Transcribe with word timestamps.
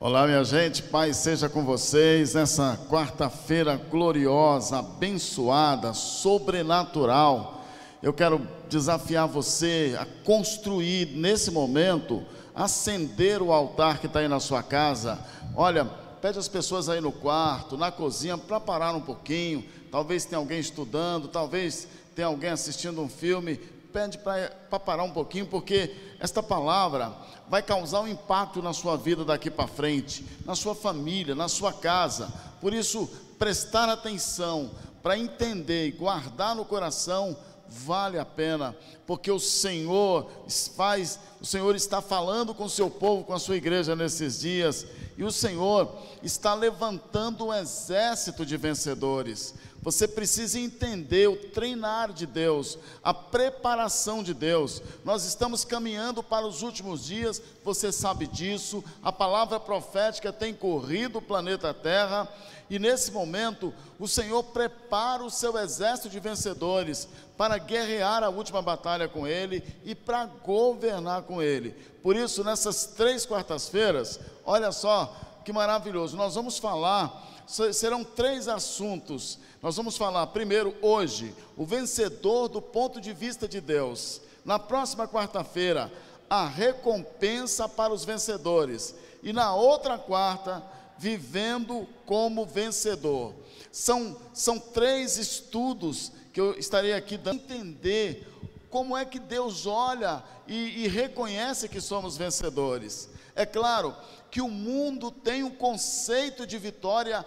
Olá, 0.00 0.28
minha 0.28 0.44
gente, 0.44 0.80
Pai 0.80 1.12
seja 1.12 1.48
com 1.48 1.64
vocês 1.64 2.34
nessa 2.34 2.78
quarta-feira 2.88 3.74
gloriosa, 3.74 4.78
abençoada, 4.78 5.92
sobrenatural. 5.92 7.64
Eu 8.00 8.12
quero 8.12 8.46
desafiar 8.68 9.26
você 9.26 9.98
a 9.98 10.06
construir 10.24 11.16
nesse 11.16 11.50
momento, 11.50 12.22
acender 12.54 13.42
o 13.42 13.52
altar 13.52 13.98
que 13.98 14.06
está 14.06 14.20
aí 14.20 14.28
na 14.28 14.38
sua 14.38 14.62
casa. 14.62 15.18
Olha, 15.56 15.84
pede 16.22 16.38
as 16.38 16.46
pessoas 16.46 16.88
aí 16.88 17.00
no 17.00 17.10
quarto, 17.10 17.76
na 17.76 17.90
cozinha, 17.90 18.38
para 18.38 18.60
parar 18.60 18.94
um 18.94 19.00
pouquinho. 19.00 19.64
Talvez 19.90 20.24
tenha 20.24 20.38
alguém 20.38 20.60
estudando, 20.60 21.26
talvez 21.26 21.88
tenha 22.14 22.28
alguém 22.28 22.50
assistindo 22.50 23.00
um 23.00 23.08
filme. 23.08 23.58
Pede 23.98 24.16
para 24.16 24.78
parar 24.78 25.02
um 25.02 25.10
pouquinho, 25.10 25.46
porque 25.46 25.92
esta 26.20 26.40
palavra 26.40 27.12
vai 27.48 27.60
causar 27.60 28.02
um 28.02 28.06
impacto 28.06 28.62
na 28.62 28.72
sua 28.72 28.96
vida 28.96 29.24
daqui 29.24 29.50
para 29.50 29.66
frente, 29.66 30.24
na 30.44 30.54
sua 30.54 30.72
família, 30.72 31.34
na 31.34 31.48
sua 31.48 31.72
casa. 31.72 32.32
Por 32.60 32.72
isso, 32.72 33.10
prestar 33.40 33.88
atenção 33.88 34.70
para 35.02 35.18
entender 35.18 35.88
e 35.88 35.90
guardar 35.90 36.54
no 36.54 36.64
coração 36.64 37.36
vale 37.68 38.20
a 38.20 38.24
pena, 38.24 38.76
porque 39.04 39.32
o 39.32 39.40
Senhor 39.40 40.30
faz, 40.76 41.18
o 41.40 41.44
Senhor 41.44 41.74
está 41.74 42.00
falando 42.00 42.54
com 42.54 42.66
o 42.66 42.70
seu 42.70 42.88
povo, 42.88 43.24
com 43.24 43.34
a 43.34 43.38
sua 43.40 43.56
igreja 43.56 43.96
nesses 43.96 44.38
dias, 44.38 44.86
e 45.16 45.24
o 45.24 45.32
Senhor 45.32 45.92
está 46.22 46.54
levantando 46.54 47.46
um 47.46 47.52
exército 47.52 48.46
de 48.46 48.56
vencedores. 48.56 49.54
Você 49.82 50.08
precisa 50.08 50.58
entender 50.58 51.28
o 51.28 51.36
treinar 51.36 52.12
de 52.12 52.26
Deus, 52.26 52.78
a 53.02 53.14
preparação 53.14 54.22
de 54.22 54.34
Deus. 54.34 54.82
Nós 55.04 55.24
estamos 55.24 55.64
caminhando 55.64 56.22
para 56.22 56.46
os 56.46 56.62
últimos 56.62 57.04
dias, 57.04 57.40
você 57.64 57.92
sabe 57.92 58.26
disso. 58.26 58.82
A 59.02 59.12
palavra 59.12 59.60
profética 59.60 60.32
tem 60.32 60.52
corrido 60.52 61.18
o 61.18 61.22
planeta 61.22 61.72
Terra, 61.72 62.28
e 62.68 62.78
nesse 62.78 63.12
momento 63.12 63.72
o 63.98 64.06
Senhor 64.06 64.42
prepara 64.42 65.24
o 65.24 65.30
seu 65.30 65.56
exército 65.56 66.10
de 66.10 66.20
vencedores 66.20 67.08
para 67.36 67.56
guerrear 67.56 68.22
a 68.22 68.28
última 68.28 68.60
batalha 68.60 69.08
com 69.08 69.26
Ele 69.26 69.62
e 69.84 69.94
para 69.94 70.26
governar 70.26 71.22
com 71.22 71.40
Ele. 71.40 71.70
Por 72.02 72.16
isso, 72.16 72.42
nessas 72.42 72.84
três 72.84 73.24
quartas-feiras, 73.24 74.20
olha 74.44 74.72
só 74.72 75.16
que 75.44 75.52
maravilhoso, 75.52 76.16
nós 76.16 76.34
vamos 76.34 76.58
falar 76.58 77.26
serão 77.48 78.04
três 78.04 78.46
assuntos. 78.46 79.38
Nós 79.62 79.76
vamos 79.76 79.96
falar 79.96 80.26
primeiro 80.28 80.74
hoje, 80.82 81.34
o 81.56 81.64
vencedor 81.64 82.48
do 82.48 82.60
ponto 82.60 83.00
de 83.00 83.12
vista 83.12 83.48
de 83.48 83.60
Deus. 83.60 84.20
Na 84.44 84.58
próxima 84.58 85.08
quarta-feira, 85.08 85.90
a 86.28 86.46
recompensa 86.46 87.68
para 87.68 87.92
os 87.92 88.04
vencedores. 88.04 88.94
E 89.22 89.32
na 89.32 89.54
outra 89.54 89.98
quarta, 89.98 90.62
vivendo 90.98 91.88
como 92.04 92.44
vencedor. 92.44 93.34
São, 93.72 94.16
são 94.32 94.58
três 94.58 95.16
estudos 95.16 96.12
que 96.32 96.40
eu 96.40 96.58
estarei 96.58 96.92
aqui 96.92 97.16
dando 97.16 97.42
entender 97.42 98.26
como 98.70 98.96
é 98.96 99.04
que 99.04 99.18
Deus 99.18 99.66
olha 99.66 100.22
e, 100.46 100.84
e 100.84 100.88
reconhece 100.88 101.68
que 101.68 101.80
somos 101.80 102.16
vencedores. 102.16 103.08
É 103.34 103.46
claro 103.46 103.94
que 104.30 104.40
o 104.40 104.48
mundo 104.48 105.10
tem 105.10 105.42
um 105.42 105.50
conceito 105.50 106.46
de 106.46 106.58
vitória 106.58 107.24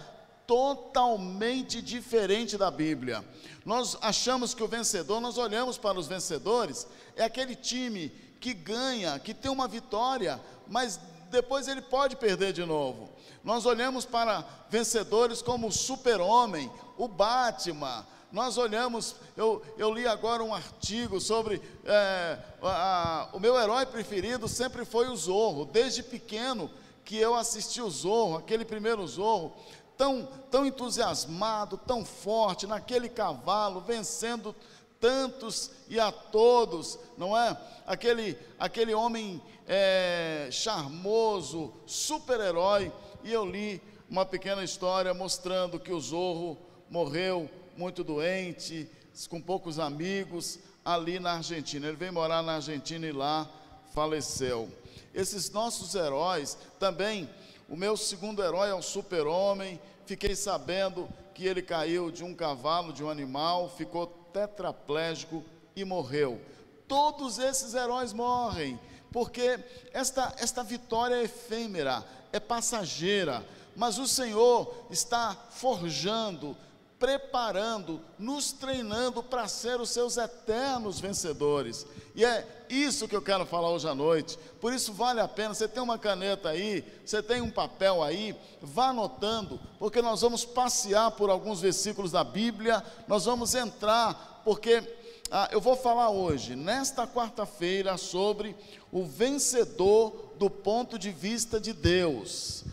totalmente 0.52 1.81
diferente 1.81 2.57
da 2.57 2.69
Bíblia. 2.69 3.23
Nós 3.63 3.97
achamos 4.02 4.53
que 4.53 4.61
o 4.61 4.67
vencedor, 4.67 5.21
nós 5.21 5.38
olhamos 5.38 5.77
para 5.77 5.97
os 5.97 6.07
vencedores, 6.07 6.85
é 7.16 7.23
aquele 7.23 7.55
time 7.55 8.09
que 8.38 8.53
ganha, 8.53 9.17
que 9.17 9.33
tem 9.33 9.49
uma 9.49 9.66
vitória, 9.66 10.41
mas 10.67 10.99
depois 11.29 11.69
ele 11.69 11.81
pode 11.81 12.17
perder 12.17 12.52
de 12.52 12.66
novo. 12.66 13.09
Nós 13.41 13.66
olhamos 13.66 14.05
para 14.05 14.45
vencedores 14.69 15.41
como 15.41 15.67
o 15.67 15.72
Super-Homem, 15.72 16.69
o 16.97 17.07
Batman. 17.07 18.05
Nós 18.29 18.57
olhamos, 18.57 19.16
eu, 19.38 19.62
eu 19.78 19.94
li 19.94 20.06
agora 20.06 20.44
um 20.44 20.53
artigo 20.53 21.22
sobre 21.22 21.62
é, 21.85 22.38
a, 22.62 23.29
a, 23.29 23.29
o 23.31 23.39
meu 23.39 23.57
herói 23.57 23.85
preferido 23.85 24.50
sempre 24.50 24.83
foi 24.83 25.07
o 25.07 25.16
Zorro, 25.16 25.63
desde 25.63 26.03
pequeno 26.03 26.69
que 27.06 27.18
eu 27.18 27.35
assisti 27.35 27.81
o 27.81 27.89
Zorro, 27.89 28.38
aquele 28.38 28.63
primeiro 28.63 29.06
Zorro, 29.07 29.53
tão, 30.01 30.28
tão 30.50 30.66
entusiasmado, 30.66 31.78
tão 31.78 32.03
forte, 32.03 32.66
naquele 32.66 33.07
cavalo, 33.07 33.81
vencendo 33.81 34.56
tantos 35.00 35.69
e 35.88 36.00
a 36.00 36.12
todos, 36.12 36.97
não 37.16 37.38
é? 37.38 37.56
Aquele, 37.85 38.35
aquele 38.57 38.95
homem 38.95 39.39
é, 39.67 40.50
charmoso, 40.51 41.72
super-herói. 41.85 42.91
E 43.23 43.31
eu 43.31 43.45
li 43.45 43.79
uma 44.09 44.25
pequena 44.25 44.63
história 44.63 45.13
mostrando 45.13 45.79
que 45.79 45.94
o 45.94 46.01
Zorro 46.01 46.57
morreu 46.89 47.47
muito 47.78 48.03
doente, 48.03 48.89
com 49.29 49.39
poucos 49.39 49.78
amigos, 49.78 50.57
ali 50.83 51.19
na 51.19 51.33
Argentina. 51.33 51.85
Ele 51.85 51.95
veio 51.95 52.12
morar 52.12 52.41
na 52.41 52.56
Argentina 52.56 53.06
e 53.06 53.12
lá 53.12 53.47
faleceu. 53.94 54.68
Esses 55.13 55.51
nossos 55.51 55.94
heróis 55.94 56.57
também, 56.79 57.29
o 57.69 57.75
meu 57.75 57.95
segundo 57.95 58.44
herói 58.44 58.69
é 58.69 58.73
o 58.73 58.81
super-homem, 58.81 59.79
Fiquei 60.06 60.35
sabendo 60.35 61.07
que 61.34 61.45
ele 61.45 61.62
caiu 61.62 62.12
de 62.12 62.23
um 62.23 62.34
cavalo, 62.34 62.94
de 62.94 63.03
um 63.03 63.09
animal, 63.09 63.69
ficou 63.69 64.07
tetraplégico 64.34 65.44
e 65.75 65.84
morreu. 65.84 66.41
Todos 66.88 67.39
esses 67.39 67.73
heróis 67.73 68.13
morrem, 68.13 68.79
porque 69.12 69.59
esta, 69.94 70.34
esta 70.38 70.63
vitória 70.63 71.16
é 71.16 71.23
efêmera, 71.23 72.03
é 72.31 72.39
passageira, 72.39 73.45
mas 73.75 73.97
o 73.97 74.07
Senhor 74.07 74.85
está 74.89 75.35
forjando, 75.51 76.56
preparando, 77.00 78.01
nos 78.19 78.51
treinando 78.51 79.23
para 79.23 79.47
ser 79.47 79.79
os 79.79 79.89
seus 79.89 80.18
eternos 80.18 81.00
vencedores. 81.00 81.85
E 82.13 82.25
é 82.25 82.45
isso 82.69 83.07
que 83.07 83.16
eu 83.16 83.22
quero 83.22 83.45
falar 83.45 83.69
hoje 83.69 83.88
à 83.88 83.95
noite. 83.95 84.38
Por 84.59 84.73
isso 84.73 84.94
vale 84.94 85.19
a 85.19 85.27
pena, 85.27 85.53
você 85.53 85.67
tem 85.67 85.81
uma 85.81 85.97
caneta 85.97 86.49
aí, 86.49 86.83
você 87.05 87.22
tem 87.22 87.41
um 87.41 87.49
papel 87.49 88.03
aí, 88.03 88.35
vá 88.61 88.89
anotando, 88.89 89.59
porque 89.79 90.01
nós 90.01 90.21
vamos 90.21 90.44
passear 90.45 91.11
por 91.11 91.29
alguns 91.29 91.61
versículos 91.61 92.11
da 92.11 92.23
Bíblia, 92.23 92.83
nós 93.07 93.25
vamos 93.25 93.55
entrar, 93.55 94.41
porque 94.44 94.83
ah, 95.29 95.47
eu 95.51 95.61
vou 95.61 95.77
falar 95.77 96.09
hoje, 96.09 96.55
nesta 96.57 97.07
quarta-feira, 97.07 97.95
sobre 97.97 98.53
o 98.91 99.05
vencedor 99.05 100.33
do 100.38 100.50
ponto 100.50 101.00
de 101.00 101.11
vista 101.11 101.59
de 101.59 101.71
Deus. 101.71 102.66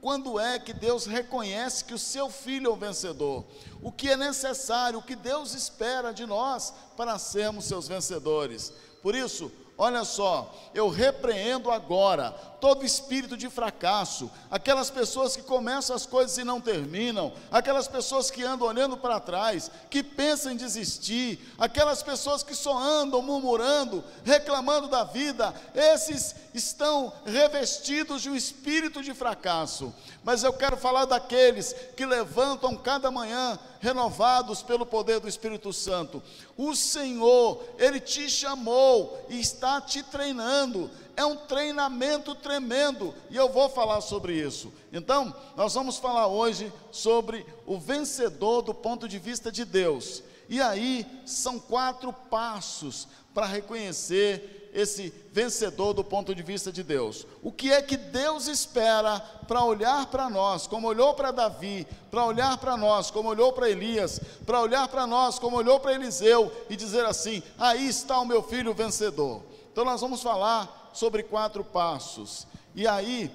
Quando 0.00 0.38
é 0.40 0.58
que 0.58 0.72
Deus 0.72 1.06
reconhece 1.06 1.84
que 1.84 1.94
o 1.94 1.98
seu 1.98 2.28
filho 2.28 2.70
é 2.70 2.72
o 2.72 2.76
vencedor? 2.76 3.44
O 3.80 3.92
que 3.92 4.10
é 4.10 4.16
necessário, 4.16 4.98
o 4.98 5.02
que 5.02 5.14
Deus 5.14 5.54
espera 5.54 6.12
de 6.12 6.26
nós 6.26 6.74
para 6.96 7.18
sermos 7.18 7.66
seus 7.66 7.86
vencedores? 7.86 8.72
Por 9.00 9.14
isso, 9.14 9.52
olha 9.76 10.04
só, 10.04 10.54
eu 10.72 10.88
repreendo 10.88 11.70
agora 11.70 12.30
todo 12.60 12.84
espírito 12.84 13.36
de 13.36 13.50
fracasso, 13.50 14.30
aquelas 14.50 14.90
pessoas 14.90 15.36
que 15.36 15.42
começam 15.42 15.94
as 15.94 16.06
coisas 16.06 16.38
e 16.38 16.44
não 16.44 16.60
terminam, 16.60 17.32
aquelas 17.50 17.86
pessoas 17.86 18.30
que 18.30 18.42
andam 18.42 18.66
olhando 18.66 18.96
para 18.96 19.20
trás, 19.20 19.70
que 19.90 20.02
pensam 20.02 20.52
em 20.52 20.56
desistir, 20.56 21.38
aquelas 21.58 22.02
pessoas 22.02 22.42
que 22.42 22.54
só 22.54 22.78
andam 22.78 23.20
murmurando, 23.20 24.02
reclamando 24.24 24.88
da 24.88 25.04
vida, 25.04 25.54
esses 25.74 26.34
estão 26.54 27.12
revestidos 27.26 28.22
de 28.22 28.30
um 28.30 28.36
espírito 28.36 29.02
de 29.02 29.12
fracasso. 29.12 29.92
Mas 30.22 30.42
eu 30.42 30.52
quero 30.52 30.76
falar 30.76 31.04
daqueles 31.04 31.74
que 31.96 32.06
levantam 32.06 32.76
cada 32.76 33.10
manhã 33.10 33.58
renovados 33.84 34.62
pelo 34.62 34.86
poder 34.86 35.20
do 35.20 35.28
Espírito 35.28 35.70
Santo. 35.70 36.22
O 36.56 36.74
Senhor, 36.74 37.62
Ele 37.78 38.00
te 38.00 38.30
chamou 38.30 39.26
e 39.28 39.38
está 39.38 39.78
te 39.78 40.02
treinando 40.02 40.90
é 41.16 41.24
um 41.24 41.36
treinamento 41.36 42.34
tremendo 42.34 43.14
e 43.30 43.36
eu 43.36 43.48
vou 43.48 43.68
falar 43.68 44.00
sobre 44.00 44.34
isso. 44.34 44.72
Então, 44.92 45.32
nós 45.56 45.74
vamos 45.74 45.96
falar 45.96 46.26
hoje 46.26 46.72
sobre 46.90 47.46
o 47.66 47.78
vencedor 47.78 48.62
do 48.62 48.74
ponto 48.74 49.06
de 49.06 49.16
vista 49.18 49.52
de 49.52 49.64
Deus. 49.64 50.24
E 50.48 50.60
aí 50.60 51.06
são 51.24 51.60
quatro 51.60 52.12
passos 52.12 53.06
para 53.32 53.46
reconhecer 53.46 54.63
esse 54.74 55.14
vencedor 55.30 55.94
do 55.94 56.02
ponto 56.02 56.34
de 56.34 56.42
vista 56.42 56.72
de 56.72 56.82
Deus. 56.82 57.24
O 57.40 57.52
que 57.52 57.72
é 57.72 57.80
que 57.80 57.96
Deus 57.96 58.48
espera 58.48 59.20
para 59.46 59.64
olhar 59.64 60.06
para 60.06 60.28
nós, 60.28 60.66
como 60.66 60.88
olhou 60.88 61.14
para 61.14 61.30
Davi, 61.30 61.86
para 62.10 62.24
olhar 62.24 62.58
para 62.58 62.76
nós, 62.76 63.10
como 63.10 63.28
olhou 63.28 63.52
para 63.52 63.70
Elias, 63.70 64.20
para 64.44 64.60
olhar 64.60 64.88
para 64.88 65.06
nós, 65.06 65.38
como 65.38 65.56
olhou 65.56 65.78
para 65.78 65.94
Eliseu 65.94 66.52
e 66.68 66.74
dizer 66.74 67.06
assim: 67.06 67.40
aí 67.56 67.86
está 67.86 68.18
o 68.18 68.26
meu 68.26 68.42
filho 68.42 68.74
vencedor. 68.74 69.42
Então 69.72 69.84
nós 69.84 70.00
vamos 70.00 70.20
falar 70.20 70.90
sobre 70.92 71.22
quatro 71.22 71.62
passos. 71.62 72.46
E 72.74 72.86
aí, 72.86 73.30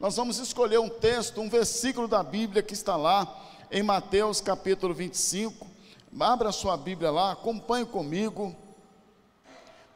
nós 0.00 0.16
vamos 0.16 0.38
escolher 0.38 0.78
um 0.78 0.88
texto, 0.88 1.40
um 1.40 1.48
versículo 1.48 2.08
da 2.08 2.22
Bíblia 2.22 2.62
que 2.62 2.74
está 2.74 2.96
lá 2.96 3.44
em 3.70 3.82
Mateus 3.82 4.40
capítulo 4.40 4.92
25. 4.92 5.66
Abra 6.18 6.50
sua 6.50 6.76
Bíblia 6.76 7.10
lá, 7.10 7.32
acompanhe 7.32 7.86
comigo. 7.86 8.54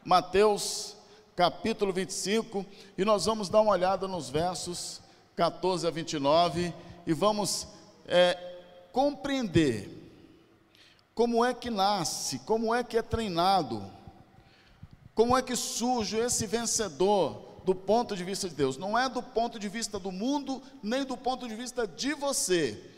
Mateus 0.05 0.97
capítulo 1.35 1.91
25, 1.91 2.65
e 2.97 3.03
nós 3.03 3.25
vamos 3.25 3.49
dar 3.49 3.61
uma 3.61 3.71
olhada 3.71 4.07
nos 4.07 4.29
versos 4.29 5.01
14 5.35 5.87
a 5.87 5.89
29, 5.89 6.73
e 7.07 7.13
vamos 7.13 7.67
é, 8.05 8.37
compreender 8.91 9.89
como 11.15 11.43
é 11.43 11.53
que 11.53 11.69
nasce, 11.69 12.39
como 12.39 12.73
é 12.73 12.83
que 12.83 12.97
é 12.97 13.01
treinado, 13.01 13.83
como 15.15 15.37
é 15.37 15.41
que 15.41 15.55
surge 15.55 16.17
esse 16.17 16.45
vencedor 16.45 17.53
do 17.63 17.73
ponto 17.73 18.15
de 18.15 18.23
vista 18.23 18.49
de 18.49 18.55
Deus. 18.55 18.77
Não 18.77 18.97
é 18.97 19.07
do 19.07 19.21
ponto 19.23 19.57
de 19.57 19.69
vista 19.69 19.97
do 19.97 20.11
mundo, 20.11 20.61
nem 20.81 21.05
do 21.05 21.15
ponto 21.15 21.47
de 21.47 21.55
vista 21.55 21.87
de 21.87 22.13
você. 22.13 22.91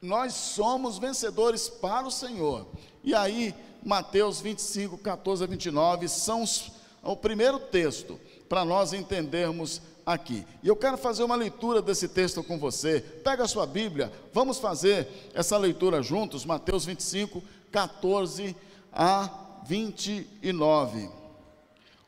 Nós 0.00 0.32
somos 0.32 0.98
vencedores 0.98 1.68
para 1.68 2.06
o 2.06 2.10
Senhor. 2.10 2.66
E 3.02 3.14
aí, 3.14 3.54
Mateus 3.86 4.40
25, 4.40 4.98
14 4.98 5.44
a 5.44 5.46
29 5.46 6.08
são 6.08 6.42
os, 6.42 6.72
é 7.04 7.08
o 7.08 7.16
primeiro 7.16 7.60
texto 7.60 8.18
para 8.48 8.64
nós 8.64 8.92
entendermos 8.92 9.80
aqui. 10.04 10.44
E 10.60 10.66
eu 10.66 10.74
quero 10.74 10.98
fazer 10.98 11.22
uma 11.22 11.36
leitura 11.36 11.80
desse 11.80 12.08
texto 12.08 12.42
com 12.42 12.58
você. 12.58 13.00
Pega 13.22 13.44
a 13.44 13.48
sua 13.48 13.64
Bíblia, 13.64 14.12
vamos 14.32 14.58
fazer 14.58 15.06
essa 15.32 15.56
leitura 15.56 16.02
juntos, 16.02 16.44
Mateus 16.44 16.84
25, 16.84 17.40
14 17.70 18.56
a 18.92 19.30
29. 19.64 21.08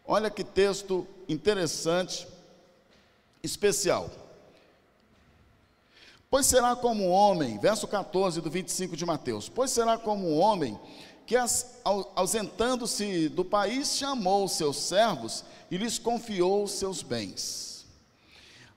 Olha 0.04 0.30
que 0.30 0.42
texto 0.42 1.06
interessante, 1.28 2.26
especial. 3.40 4.10
Pois 6.28 6.44
será 6.44 6.76
como 6.76 7.04
um 7.04 7.10
homem, 7.10 7.56
verso 7.58 7.86
14 7.86 8.40
do 8.40 8.50
25 8.50 8.96
de 8.96 9.06
Mateus: 9.06 9.48
Pois 9.48 9.70
será 9.70 9.96
como 9.96 10.28
um 10.28 10.38
homem 10.38 10.78
que, 11.28 11.36
ausentando-se 12.16 13.28
do 13.28 13.44
país, 13.44 13.98
chamou 13.98 14.48
seus 14.48 14.78
servos 14.78 15.44
e 15.70 15.76
lhes 15.76 15.98
confiou 15.98 16.66
seus 16.66 17.02
bens. 17.02 17.84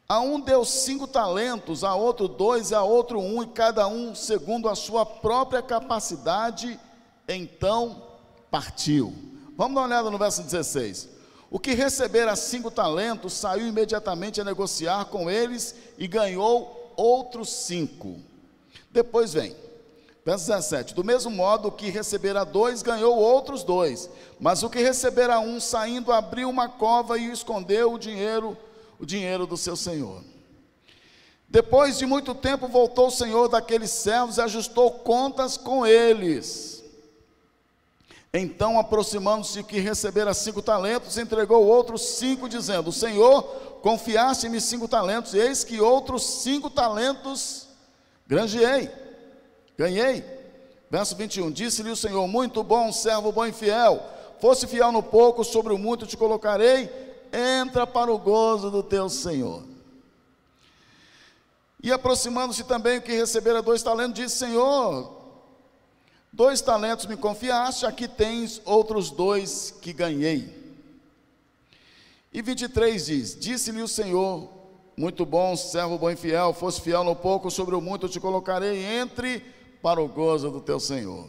A 0.07 0.19
um 0.19 0.37
deu 0.37 0.65
cinco 0.65 1.07
talentos, 1.07 1.85
a 1.85 1.95
outro 1.95 2.27
dois, 2.27 2.73
a 2.73 2.83
outro 2.83 3.21
um, 3.21 3.41
e 3.41 3.47
cada 3.47 3.87
um 3.87 4.13
segundo 4.13 4.67
a 4.67 4.75
sua 4.75 5.05
própria 5.05 5.61
capacidade, 5.61 6.77
então 7.25 8.03
partiu. 8.51 9.15
Vamos 9.55 9.73
dar 9.73 9.81
uma 9.81 9.87
olhada 9.87 10.11
no 10.11 10.17
verso 10.17 10.43
16. 10.43 11.07
O 11.49 11.57
que 11.57 11.73
recebera 11.73 12.35
cinco 12.35 12.69
talentos 12.69 13.31
saiu 13.31 13.65
imediatamente 13.65 14.41
a 14.41 14.43
negociar 14.43 15.05
com 15.05 15.29
eles 15.31 15.73
e 15.97 16.05
ganhou 16.05 16.93
outros 16.97 17.47
cinco. 17.49 18.19
Depois 18.91 19.31
vem, 19.31 19.55
verso 20.25 20.47
17: 20.47 20.93
Do 20.93 21.03
mesmo 21.03 21.31
modo, 21.31 21.67
o 21.67 21.71
que 21.71 21.89
recebera 21.89 22.43
dois 22.43 22.81
ganhou 22.81 23.17
outros 23.17 23.63
dois, 23.63 24.09
mas 24.39 24.63
o 24.63 24.69
que 24.69 24.79
recebera 24.79 25.39
um, 25.39 25.59
saindo, 25.59 26.11
abriu 26.11 26.49
uma 26.49 26.69
cova 26.69 27.17
e 27.17 27.31
escondeu 27.31 27.93
o 27.93 27.99
dinheiro 27.99 28.57
o 29.01 29.05
dinheiro 29.05 29.47
do 29.47 29.57
seu 29.57 29.75
senhor. 29.75 30.23
Depois 31.49 31.97
de 31.97 32.05
muito 32.05 32.35
tempo, 32.35 32.67
voltou 32.67 33.07
o 33.07 33.11
senhor 33.11 33.49
daqueles 33.49 33.89
servos 33.89 34.37
e 34.37 34.41
ajustou 34.41 34.91
contas 34.91 35.57
com 35.57 35.85
eles. 35.85 36.83
Então, 38.31 38.79
aproximando-se 38.79 39.59
o 39.59 39.63
que 39.63 39.79
recebera 39.79 40.33
cinco 40.33 40.61
talentos, 40.61 41.17
entregou 41.17 41.65
outros 41.65 42.03
cinco, 42.03 42.47
dizendo: 42.47 42.91
Senhor, 42.91 43.43
confiaste-me 43.81 44.61
cinco 44.61 44.87
talentos, 44.87 45.33
eis 45.33 45.63
que 45.63 45.81
outros 45.81 46.23
cinco 46.23 46.69
talentos 46.69 47.67
granjeei, 48.27 48.89
ganhei. 49.77 50.23
Verso 50.89 51.15
21: 51.15 51.51
Disse-lhe 51.51 51.91
o 51.91 51.95
Senhor: 51.95 52.27
Muito 52.27 52.63
bom, 52.63 52.91
servo 52.91 53.31
bom 53.31 53.45
e 53.45 53.51
fiel. 53.51 54.01
Fosse 54.39 54.67
fiel 54.67 54.91
no 54.91 55.03
pouco, 55.03 55.43
sobre 55.43 55.71
o 55.73 55.77
muito 55.77 56.07
te 56.07 56.17
colocarei 56.17 56.89
entra 57.31 57.87
para 57.87 58.11
o 58.11 58.17
gozo 58.17 58.69
do 58.69 58.83
teu 58.83 59.09
Senhor. 59.09 59.63
E 61.81 61.91
aproximando-se 61.91 62.63
também 62.63 62.99
o 62.99 63.01
que 63.01 63.13
recebera 63.13 63.61
dois 63.61 63.81
talentos, 63.81 64.13
disse: 64.13 64.37
Senhor, 64.37 65.11
dois 66.31 66.61
talentos 66.61 67.05
me 67.05 67.17
confiaste, 67.17 67.85
aqui 67.85 68.07
tens 68.07 68.61
outros 68.65 69.09
dois 69.09 69.73
que 69.81 69.93
ganhei. 69.93 70.59
E 72.31 72.41
23 72.41 73.05
diz: 73.05 73.39
Disse-lhe 73.39 73.81
o 73.81 73.87
Senhor, 73.87 74.47
muito 74.95 75.25
bom, 75.25 75.55
servo 75.55 75.97
bom 75.97 76.11
e 76.11 76.15
fiel, 76.15 76.53
fosse 76.53 76.81
fiel 76.81 77.03
no 77.03 77.15
pouco, 77.15 77.49
sobre 77.49 77.73
o 77.73 77.81
muito 77.81 78.07
te 78.07 78.19
colocarei, 78.19 78.85
entre 78.85 79.43
para 79.81 80.01
o 80.01 80.07
gozo 80.07 80.49
do 80.51 80.61
teu 80.61 80.79
Senhor. 80.79 81.27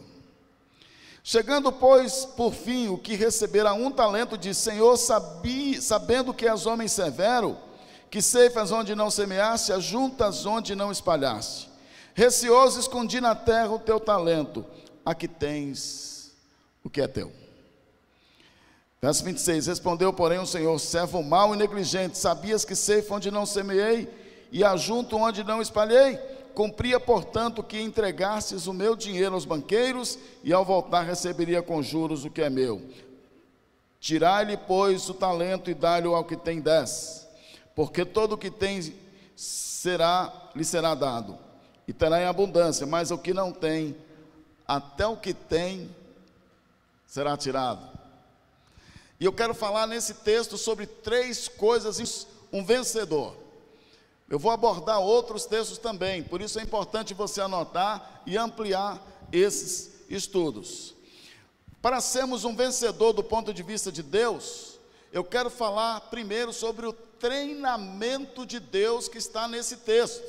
Chegando, 1.23 1.71
pois, 1.71 2.25
por 2.25 2.53
fim, 2.53 2.89
o 2.89 2.97
que 2.97 3.15
recebera 3.15 3.73
um 3.73 3.89
talento, 3.89 4.37
disse: 4.37 4.61
Senhor, 4.61 4.97
sabi, 4.97 5.81
sabendo 5.81 6.33
que 6.33 6.47
és 6.47 6.65
homem 6.65 6.87
severo, 6.87 7.57
que 8.11 8.21
ceifas 8.21 8.71
onde 8.71 8.93
não 8.93 9.09
semeaste, 9.09 9.71
ajuntas 9.71 10.45
onde 10.45 10.75
não 10.75 10.91
espalhaste. 10.91 11.69
Receoso, 12.13 12.79
escondi 12.79 13.21
na 13.21 13.33
terra 13.33 13.71
o 13.71 13.79
teu 13.79 13.99
talento, 13.99 14.65
aqui 15.05 15.27
tens 15.27 16.31
o 16.83 16.89
que 16.89 17.01
é 17.01 17.07
teu. 17.07 17.31
Verso 19.01 19.23
26: 19.23 19.67
Respondeu, 19.67 20.11
porém, 20.11 20.39
o 20.39 20.45
Senhor: 20.45 20.77
servo 20.77 21.23
mau 21.23 21.55
e 21.55 21.57
negligente, 21.57 22.17
sabias 22.17 22.65
que 22.65 22.75
ceifo 22.75 23.15
onde 23.15 23.31
não 23.31 23.45
semeei 23.45 24.09
e 24.51 24.63
ajunto 24.63 25.15
onde 25.15 25.41
não 25.43 25.61
espalhei? 25.61 26.19
Cumpria, 26.53 26.99
portanto, 26.99 27.63
que 27.63 27.79
entregasses 27.79 28.67
o 28.67 28.73
meu 28.73 28.95
dinheiro 28.95 29.33
aos 29.33 29.45
banqueiros, 29.45 30.19
e 30.43 30.53
ao 30.53 30.63
voltar 30.63 31.01
receberia 31.01 31.61
com 31.61 31.81
juros 31.81 32.25
o 32.25 32.29
que 32.29 32.41
é 32.41 32.49
meu. 32.49 32.81
Tirai-lhe, 33.99 34.57
pois, 34.57 35.09
o 35.09 35.13
talento 35.13 35.71
e 35.71 35.73
dá-lhe 35.73 36.07
ao 36.07 36.23
que 36.25 36.35
tem 36.35 36.59
dez, 36.59 37.27
porque 37.75 38.05
todo 38.05 38.33
o 38.33 38.37
que 38.37 38.51
tem 38.51 38.93
será, 39.35 40.51
lhe 40.55 40.63
será 40.63 40.93
dado, 40.93 41.37
e 41.87 41.93
terá 41.93 42.21
em 42.21 42.25
abundância, 42.25 42.85
mas 42.85 43.11
o 43.11 43.17
que 43.17 43.33
não 43.33 43.51
tem, 43.51 43.95
até 44.67 45.07
o 45.07 45.17
que 45.17 45.33
tem, 45.33 45.89
será 47.07 47.35
tirado. 47.37 47.87
E 49.19 49.25
eu 49.25 49.33
quero 49.33 49.53
falar 49.53 49.87
nesse 49.87 50.15
texto 50.15 50.57
sobre 50.57 50.85
três 50.85 51.47
coisas, 51.47 52.27
um 52.51 52.63
vencedor. 52.63 53.42
Eu 54.29 54.39
vou 54.39 54.51
abordar 54.51 54.99
outros 54.99 55.45
textos 55.45 55.77
também, 55.77 56.23
por 56.23 56.41
isso 56.41 56.59
é 56.59 56.63
importante 56.63 57.13
você 57.13 57.41
anotar 57.41 58.21
e 58.25 58.37
ampliar 58.37 59.01
esses 59.31 59.91
estudos. 60.09 60.95
Para 61.81 61.99
sermos 61.99 62.45
um 62.45 62.55
vencedor 62.55 63.13
do 63.13 63.23
ponto 63.23 63.53
de 63.53 63.61
vista 63.61 63.91
de 63.91 64.01
Deus, 64.01 64.79
eu 65.11 65.23
quero 65.23 65.49
falar 65.49 65.99
primeiro 66.01 66.53
sobre 66.53 66.85
o 66.85 66.93
treinamento 66.93 68.45
de 68.45 68.59
Deus 68.59 69.07
que 69.07 69.17
está 69.17 69.47
nesse 69.47 69.77
texto. 69.77 70.23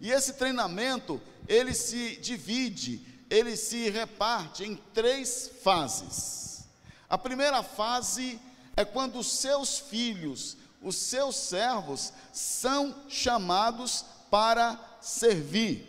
E 0.00 0.10
esse 0.10 0.34
treinamento, 0.34 1.20
ele 1.48 1.72
se 1.72 2.16
divide, 2.16 3.06
ele 3.30 3.56
se 3.56 3.88
reparte 3.88 4.64
em 4.64 4.74
três 4.92 5.50
fases. 5.62 6.64
A 7.08 7.16
primeira 7.16 7.62
fase 7.62 8.40
é 8.76 8.84
quando 8.84 9.18
os 9.18 9.32
seus 9.32 9.78
filhos 9.78 10.56
os 10.82 10.96
seus 10.96 11.36
servos 11.36 12.12
são 12.32 12.94
chamados 13.08 14.04
para 14.30 14.78
servir. 15.00 15.88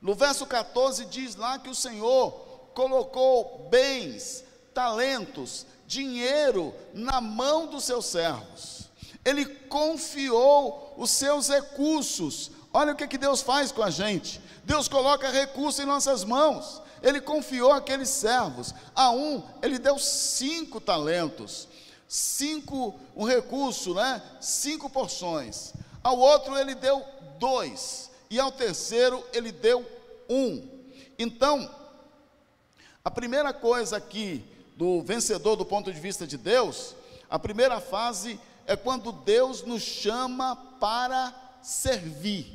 No 0.00 0.14
verso 0.14 0.46
14 0.46 1.06
diz 1.06 1.36
lá 1.36 1.58
que 1.58 1.70
o 1.70 1.74
Senhor 1.74 2.30
colocou 2.74 3.66
bens, 3.70 4.44
talentos, 4.74 5.66
dinheiro 5.86 6.74
na 6.92 7.20
mão 7.20 7.66
dos 7.66 7.84
seus 7.84 8.06
servos. 8.06 8.88
Ele 9.24 9.44
confiou 9.44 10.94
os 10.96 11.10
seus 11.10 11.48
recursos. 11.48 12.50
Olha 12.72 12.92
o 12.92 12.96
que, 12.96 13.08
que 13.08 13.18
Deus 13.18 13.40
faz 13.40 13.72
com 13.72 13.82
a 13.82 13.90
gente. 13.90 14.40
Deus 14.64 14.86
coloca 14.86 15.30
recursos 15.30 15.80
em 15.80 15.86
nossas 15.86 16.22
mãos. 16.22 16.82
Ele 17.02 17.20
confiou 17.20 17.72
aqueles 17.72 18.08
servos. 18.08 18.74
A 18.94 19.10
um, 19.10 19.42
ele 19.62 19.78
deu 19.78 19.98
cinco 19.98 20.80
talentos 20.80 21.66
cinco, 22.08 22.98
um 23.14 23.24
recurso, 23.24 23.94
né? 23.94 24.22
Cinco 24.40 24.88
porções. 24.88 25.72
Ao 26.02 26.18
outro 26.18 26.56
ele 26.56 26.74
deu 26.74 27.04
dois. 27.38 28.10
E 28.30 28.40
ao 28.40 28.50
terceiro 28.50 29.24
ele 29.32 29.52
deu 29.52 29.84
um. 30.28 30.66
Então, 31.18 31.70
a 33.04 33.10
primeira 33.10 33.52
coisa 33.52 33.96
aqui 33.96 34.44
do 34.76 35.02
vencedor 35.02 35.56
do 35.56 35.64
ponto 35.64 35.92
de 35.92 35.98
vista 35.98 36.26
de 36.26 36.36
Deus, 36.36 36.94
a 37.30 37.38
primeira 37.38 37.80
fase 37.80 38.38
é 38.66 38.76
quando 38.76 39.12
Deus 39.12 39.62
nos 39.62 39.82
chama 39.82 40.56
para 40.78 41.34
servir. 41.62 42.52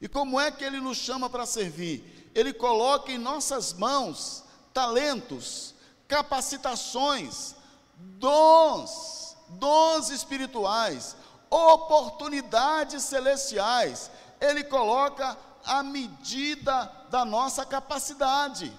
E 0.00 0.06
como 0.08 0.38
é 0.38 0.50
que 0.50 0.62
ele 0.62 0.78
nos 0.78 0.98
chama 0.98 1.28
para 1.28 1.46
servir? 1.46 2.30
Ele 2.34 2.52
coloca 2.52 3.10
em 3.10 3.18
nossas 3.18 3.72
mãos 3.72 4.44
talentos, 4.72 5.74
capacitações, 6.06 7.55
dons, 7.96 9.36
dons 9.48 10.10
espirituais, 10.10 11.16
oportunidades 11.50 13.02
celestiais. 13.02 14.10
Ele 14.40 14.64
coloca 14.64 15.36
a 15.64 15.82
medida 15.82 16.90
da 17.10 17.24
nossa 17.24 17.64
capacidade. 17.64 18.72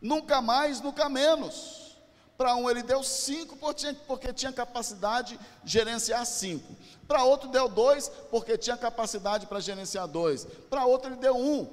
Nunca 0.00 0.40
mais, 0.40 0.80
nunca 0.80 1.08
menos. 1.08 1.96
Para 2.36 2.54
um 2.56 2.70
ele 2.70 2.82
deu 2.82 3.02
cinco 3.02 3.54
porque 4.06 4.32
tinha 4.32 4.50
capacidade 4.50 5.38
de 5.62 5.72
gerenciar 5.72 6.24
cinco. 6.24 6.74
Para 7.06 7.22
outro 7.22 7.50
deu 7.50 7.68
dois 7.68 8.08
porque 8.30 8.56
tinha 8.56 8.76
capacidade 8.76 9.46
para 9.46 9.60
gerenciar 9.60 10.08
dois. 10.08 10.46
Para 10.70 10.86
outro 10.86 11.10
ele 11.10 11.16
deu 11.16 11.36
um 11.36 11.66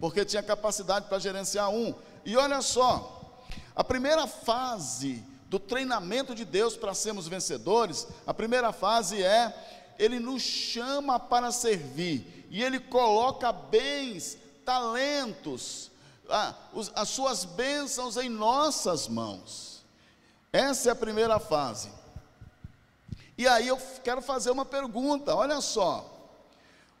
porque 0.00 0.24
tinha 0.24 0.42
capacidade 0.42 1.06
para 1.08 1.18
gerenciar 1.18 1.68
um. 1.68 1.94
E 2.24 2.36
olha 2.36 2.62
só, 2.62 3.44
a 3.76 3.84
primeira 3.84 4.26
fase 4.26 5.22
do 5.48 5.58
treinamento 5.58 6.34
de 6.34 6.44
Deus 6.44 6.76
para 6.76 6.94
sermos 6.94 7.28
vencedores, 7.28 8.06
a 8.26 8.34
primeira 8.34 8.72
fase 8.72 9.22
é 9.22 9.54
ele 9.98 10.18
nos 10.18 10.42
chama 10.42 11.18
para 11.18 11.52
servir 11.52 12.46
e 12.50 12.62
ele 12.62 12.78
coloca 12.78 13.52
bens, 13.52 14.36
talentos, 14.64 15.90
as 16.94 17.08
suas 17.08 17.44
bênçãos 17.44 18.16
em 18.16 18.28
nossas 18.28 19.08
mãos. 19.08 19.84
Essa 20.52 20.90
é 20.90 20.92
a 20.92 20.96
primeira 20.96 21.38
fase. 21.38 21.90
E 23.36 23.46
aí 23.46 23.66
eu 23.66 23.76
quero 24.02 24.22
fazer 24.22 24.50
uma 24.50 24.64
pergunta: 24.64 25.34
olha 25.34 25.60
só, 25.60 26.10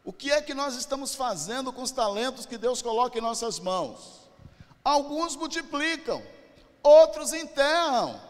o 0.04 0.12
que 0.12 0.30
é 0.30 0.42
que 0.42 0.52
nós 0.52 0.74
estamos 0.74 1.14
fazendo 1.14 1.72
com 1.72 1.82
os 1.82 1.90
talentos 1.90 2.46
que 2.46 2.58
Deus 2.58 2.82
coloca 2.82 3.16
em 3.16 3.22
nossas 3.22 3.58
mãos? 3.58 4.28
Alguns 4.84 5.36
multiplicam, 5.36 6.22
outros 6.82 7.32
enterram. 7.32 8.20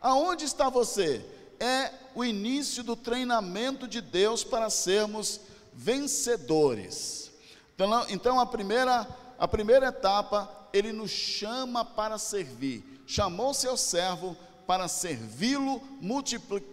Aonde 0.00 0.44
está 0.44 0.68
você? 0.68 1.24
É 1.58 1.92
o 2.14 2.24
início 2.24 2.82
do 2.82 2.96
treinamento 2.96 3.86
de 3.86 4.00
Deus 4.00 4.42
para 4.42 4.70
sermos 4.70 5.40
vencedores. 5.72 7.30
Então, 7.74 8.06
então 8.08 8.40
a 8.40 8.46
primeira 8.46 9.06
a 9.40 9.48
primeira 9.48 9.86
etapa, 9.86 10.68
ele 10.70 10.92
nos 10.92 11.10
chama 11.10 11.82
para 11.82 12.18
servir. 12.18 12.84
Chamou 13.06 13.54
seu 13.54 13.74
servo 13.74 14.36
para 14.66 14.86
servi-lo, 14.86 15.82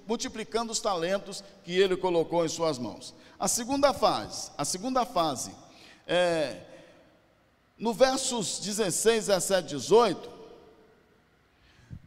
multiplicando 0.05 0.73
os 0.73 0.81
talentos 0.81 1.41
que 1.63 1.71
ele 1.71 1.95
colocou 1.95 2.45
em 2.45 2.49
suas 2.49 2.77
mãos. 2.77 3.15
A 3.39 3.47
segunda 3.47 3.93
fase, 3.93 4.51
a 4.57 4.65
segunda 4.65 5.05
fase, 5.05 5.55
é, 6.05 6.61
no 7.77 7.93
versos 7.93 8.59
16, 8.59 9.27
17, 9.27 9.69
18, 9.69 10.29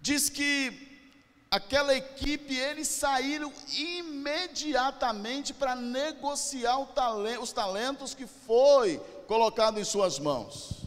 diz 0.03 0.29
que 0.29 0.90
aquela 1.51 1.97
equipe, 1.97 2.55
eles 2.55 2.87
saíram 2.87 3.53
imediatamente 3.77 5.53
para 5.53 5.75
negociar 5.75 6.79
os 6.79 7.53
talentos 7.53 8.15
que 8.15 8.25
foi 8.25 8.99
colocado 9.27 9.81
em 9.81 9.85
suas 9.85 10.21
mãos. 10.21 10.85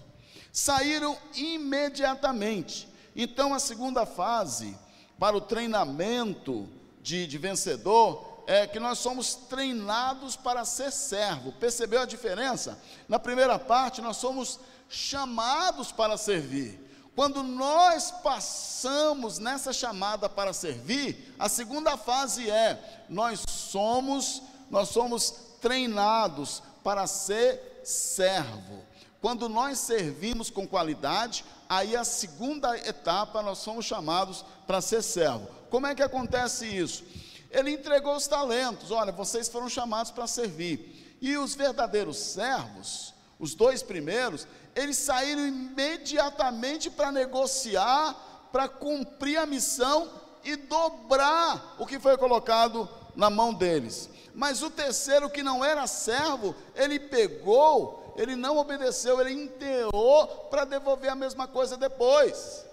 Saíram 0.54 1.18
imediatamente. 1.36 2.88
Então, 3.14 3.54
a 3.54 3.60
segunda 3.60 4.06
fase, 4.06 4.78
para 5.20 5.36
o 5.36 5.42
treinamento 5.42 6.70
de, 7.02 7.28
de 7.28 7.38
vencedor, 7.38 8.46
é 8.48 8.66
que 8.66 8.80
nós 8.80 9.00
somos 9.00 9.36
treinados 9.36 10.38
para 10.38 10.64
ser 10.64 10.92
servo. 10.92 11.52
Percebeu 11.54 12.02
a 12.02 12.06
diferença? 12.06 12.80
Na 13.10 13.20
primeira 13.20 13.60
parte, 13.60 14.02
nós 14.02 14.16
somos 14.16 14.62
chamados 14.88 15.92
para 15.92 16.16
servir. 16.16 16.80
Quando 17.16 17.44
nós 17.44 18.12
passamos 18.12 19.38
nessa 19.38 19.72
chamada 19.72 20.28
para 20.28 20.52
servir, 20.52 21.36
a 21.38 21.48
segunda 21.48 21.96
fase 21.96 22.50
é 22.50 23.06
nós 23.08 23.44
somos 23.48 24.42
nós 24.70 24.90
somos 24.90 25.32
treinados 25.62 26.64
para 26.84 27.06
ser 27.06 27.82
servo. 27.84 28.84
Quando 29.22 29.48
nós 29.48 29.78
servimos 29.78 30.50
com 30.50 30.68
qualidade, 30.68 31.46
aí 31.70 31.96
a 31.96 32.04
segunda 32.04 32.76
etapa 32.78 33.42
nós 33.44 33.60
somos 33.60 33.86
chamados 33.86 34.44
para 34.66 34.82
ser 34.82 35.02
servo. 35.04 35.48
Como 35.70 35.88
é 35.88 35.94
que 35.94 36.02
acontece 36.02 36.66
isso? 36.66 37.04
Ele 37.52 37.72
entregou 37.72 38.16
os 38.16 38.28
talentos. 38.28 38.90
Olha, 38.90 39.12
vocês 39.12 39.48
foram 39.48 39.70
chamados 39.70 40.12
para 40.12 40.26
servir. 40.26 41.18
E 41.22 41.38
os 41.38 41.56
verdadeiros 41.56 42.18
servos, 42.18 43.14
os 43.40 43.54
dois 43.54 43.84
primeiros, 43.84 44.48
eles 44.76 44.98
saíram 44.98 45.46
imediatamente 45.46 46.90
para 46.90 47.12
negociar, 47.12 48.16
para 48.52 48.68
cumprir 48.68 49.38
a 49.38 49.46
missão 49.46 50.10
e 50.44 50.56
dobrar 50.56 51.76
o 51.80 51.86
que 51.86 52.00
foi 52.00 52.18
colocado 52.18 52.90
na 53.16 53.30
mão 53.30 53.54
deles. 53.54 54.10
Mas 54.34 54.64
o 54.64 54.70
terceiro, 54.70 55.30
que 55.30 55.44
não 55.44 55.64
era 55.64 55.86
servo, 55.86 56.56
ele 56.76 57.00
pegou, 57.00 58.14
ele 58.18 58.36
não 58.36 58.58
obedeceu, 58.58 59.22
ele 59.22 59.32
enterrou 59.32 60.28
para 60.50 60.66
devolver 60.66 61.12
a 61.12 61.16
mesma 61.16 61.48
coisa 61.48 61.78
depois. 61.78 62.66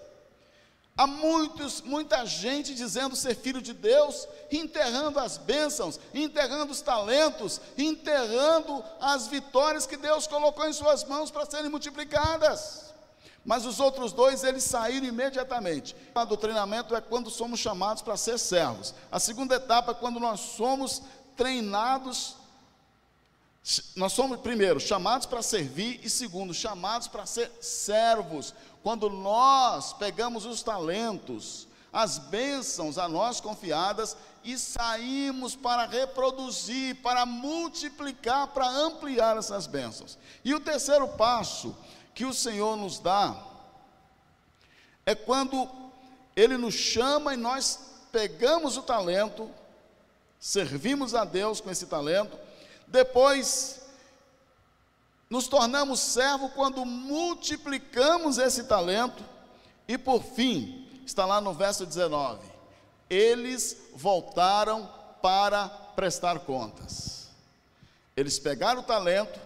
Há 0.97 1.07
muitos, 1.07 1.81
muita 1.81 2.25
gente 2.25 2.75
dizendo 2.75 3.15
ser 3.15 3.35
filho 3.35 3.61
de 3.61 3.73
Deus, 3.73 4.27
enterrando 4.51 5.19
as 5.19 5.37
bênçãos, 5.37 5.99
enterrando 6.13 6.71
os 6.71 6.81
talentos, 6.81 7.61
enterrando 7.77 8.83
as 8.99 9.27
vitórias 9.27 9.87
que 9.87 9.97
Deus 9.97 10.27
colocou 10.27 10.67
em 10.67 10.73
suas 10.73 11.03
mãos 11.05 11.31
para 11.31 11.45
serem 11.45 11.71
multiplicadas. 11.71 12.91
Mas 13.43 13.65
os 13.65 13.79
outros 13.79 14.13
dois, 14.13 14.43
eles 14.43 14.63
saíram 14.63 15.07
imediatamente. 15.07 15.95
O 16.29 16.37
treinamento 16.37 16.95
é 16.95 17.01
quando 17.01 17.31
somos 17.31 17.59
chamados 17.59 18.03
para 18.03 18.15
ser 18.15 18.37
servos. 18.37 18.93
A 19.11 19.19
segunda 19.19 19.55
etapa 19.55 19.93
é 19.93 19.95
quando 19.95 20.19
nós 20.19 20.39
somos 20.41 21.01
treinados. 21.35 22.35
Nós 23.95 24.13
somos, 24.13 24.39
primeiro, 24.39 24.79
chamados 24.79 25.25
para 25.25 25.41
servir, 25.41 25.99
e 26.03 26.09
segundo, 26.09 26.53
chamados 26.53 27.07
para 27.07 27.25
ser 27.25 27.51
servos. 27.61 28.53
Quando 28.83 29.09
nós 29.09 29.93
pegamos 29.93 30.45
os 30.45 30.63
talentos, 30.63 31.67
as 31.93 32.17
bênçãos 32.17 32.97
a 32.97 33.07
nós 33.07 33.39
confiadas 33.39 34.15
e 34.43 34.57
saímos 34.57 35.55
para 35.55 35.85
reproduzir, 35.85 36.95
para 36.97 37.25
multiplicar, 37.25 38.47
para 38.47 38.67
ampliar 38.67 39.37
essas 39.37 39.67
bênçãos. 39.67 40.17
E 40.43 40.53
o 40.53 40.59
terceiro 40.59 41.07
passo 41.09 41.75
que 42.13 42.25
o 42.25 42.33
Senhor 42.33 42.75
nos 42.75 42.97
dá 42.97 43.35
é 45.05 45.13
quando 45.13 45.69
Ele 46.35 46.57
nos 46.57 46.73
chama 46.73 47.33
e 47.33 47.37
nós 47.37 47.79
pegamos 48.11 48.77
o 48.77 48.81
talento, 48.81 49.49
servimos 50.39 51.13
a 51.13 51.23
Deus 51.23 51.61
com 51.61 51.69
esse 51.69 51.85
talento, 51.85 52.37
depois 52.87 53.80
nos 55.31 55.47
tornamos 55.47 56.01
servo 56.01 56.49
quando 56.49 56.85
multiplicamos 56.85 58.37
esse 58.37 58.65
talento, 58.65 59.23
e 59.87 59.97
por 59.97 60.21
fim, 60.21 60.89
está 61.05 61.25
lá 61.25 61.39
no 61.39 61.53
verso 61.53 61.85
19: 61.85 62.45
eles 63.09 63.77
voltaram 63.95 64.91
para 65.21 65.69
prestar 65.95 66.39
contas. 66.39 67.29
Eles 68.13 68.37
pegaram 68.39 68.81
o 68.81 68.83
talento, 68.83 69.39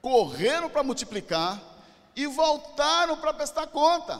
correram 0.00 0.70
para 0.70 0.82
multiplicar 0.82 1.60
e 2.16 2.26
voltaram 2.26 3.18
para 3.18 3.34
prestar 3.34 3.66
conta. 3.66 4.18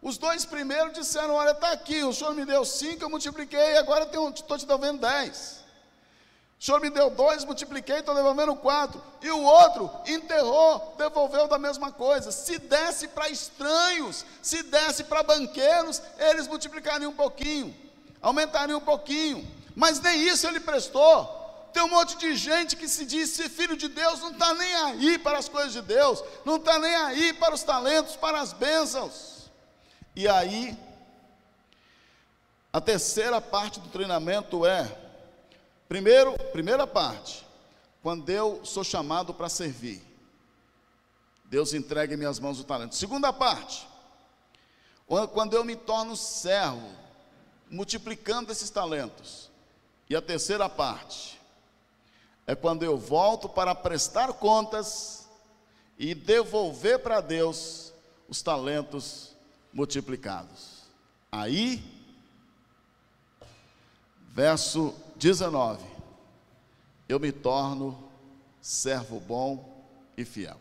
Os 0.00 0.16
dois 0.16 0.46
primeiros 0.46 0.94
disseram: 0.94 1.34
Olha, 1.34 1.50
está 1.50 1.70
aqui, 1.70 2.02
o 2.02 2.14
senhor 2.14 2.34
me 2.34 2.46
deu 2.46 2.64
cinco, 2.64 3.04
eu 3.04 3.10
multipliquei, 3.10 3.76
agora 3.76 4.04
estou 4.04 4.56
te 4.56 4.64
devendo 4.64 5.02
dez. 5.02 5.63
O 6.64 6.66
senhor 6.66 6.80
me 6.80 6.88
deu 6.88 7.10
dois, 7.10 7.44
multipliquei, 7.44 7.96
estou 7.96 8.14
devolvendo 8.14 8.56
quatro. 8.56 8.98
E 9.20 9.30
o 9.30 9.42
outro 9.42 9.90
enterrou, 10.06 10.94
devolveu 10.96 11.46
da 11.46 11.58
mesma 11.58 11.92
coisa. 11.92 12.32
Se 12.32 12.56
desse 12.56 13.06
para 13.06 13.28
estranhos, 13.28 14.24
se 14.40 14.62
desse 14.62 15.04
para 15.04 15.22
banqueiros, 15.22 16.00
eles 16.18 16.48
multiplicariam 16.48 17.10
um 17.10 17.14
pouquinho, 17.14 17.76
aumentariam 18.22 18.78
um 18.78 18.82
pouquinho. 18.82 19.46
Mas 19.76 20.00
nem 20.00 20.22
isso 20.22 20.46
ele 20.46 20.58
prestou. 20.58 21.68
Tem 21.70 21.82
um 21.82 21.90
monte 21.90 22.16
de 22.16 22.34
gente 22.34 22.76
que 22.76 22.88
se 22.88 23.04
diz 23.04 23.28
ser 23.28 23.50
filho 23.50 23.76
de 23.76 23.88
Deus, 23.88 24.20
não 24.20 24.30
está 24.30 24.54
nem 24.54 24.74
aí 24.74 25.18
para 25.18 25.36
as 25.36 25.50
coisas 25.50 25.74
de 25.74 25.82
Deus, 25.82 26.24
não 26.46 26.56
está 26.56 26.78
nem 26.78 26.94
aí 26.94 27.34
para 27.34 27.54
os 27.54 27.62
talentos, 27.62 28.16
para 28.16 28.40
as 28.40 28.54
bênçãos. 28.54 29.50
E 30.16 30.26
aí, 30.26 30.74
a 32.72 32.80
terceira 32.80 33.38
parte 33.38 33.80
do 33.80 33.90
treinamento 33.90 34.64
é, 34.64 35.03
primeiro, 35.88 36.32
primeira 36.52 36.86
parte, 36.86 37.46
quando 38.02 38.28
eu 38.28 38.64
sou 38.64 38.84
chamado 38.84 39.32
para 39.32 39.48
servir, 39.48 40.02
Deus 41.44 41.72
entrega 41.72 42.14
em 42.14 42.16
minhas 42.16 42.38
mãos 42.38 42.58
o 42.60 42.64
talento. 42.64 42.94
Segunda 42.94 43.32
parte, 43.32 43.86
quando 45.32 45.54
eu 45.54 45.64
me 45.64 45.76
torno 45.76 46.16
servo, 46.16 46.88
multiplicando 47.70 48.52
esses 48.52 48.70
talentos. 48.70 49.50
E 50.08 50.14
a 50.14 50.22
terceira 50.22 50.68
parte 50.68 51.40
é 52.46 52.54
quando 52.54 52.82
eu 52.82 52.98
volto 52.98 53.48
para 53.48 53.74
prestar 53.74 54.32
contas 54.34 55.28
e 55.98 56.14
devolver 56.14 56.98
para 56.98 57.20
Deus 57.20 57.92
os 58.28 58.42
talentos 58.42 59.34
multiplicados. 59.72 60.84
Aí, 61.32 61.82
verso 64.28 64.94
19: 65.16 65.84
Eu 67.08 67.20
me 67.20 67.32
torno 67.32 68.10
servo 68.60 69.20
bom 69.20 69.84
e 70.16 70.24
fiel. 70.24 70.58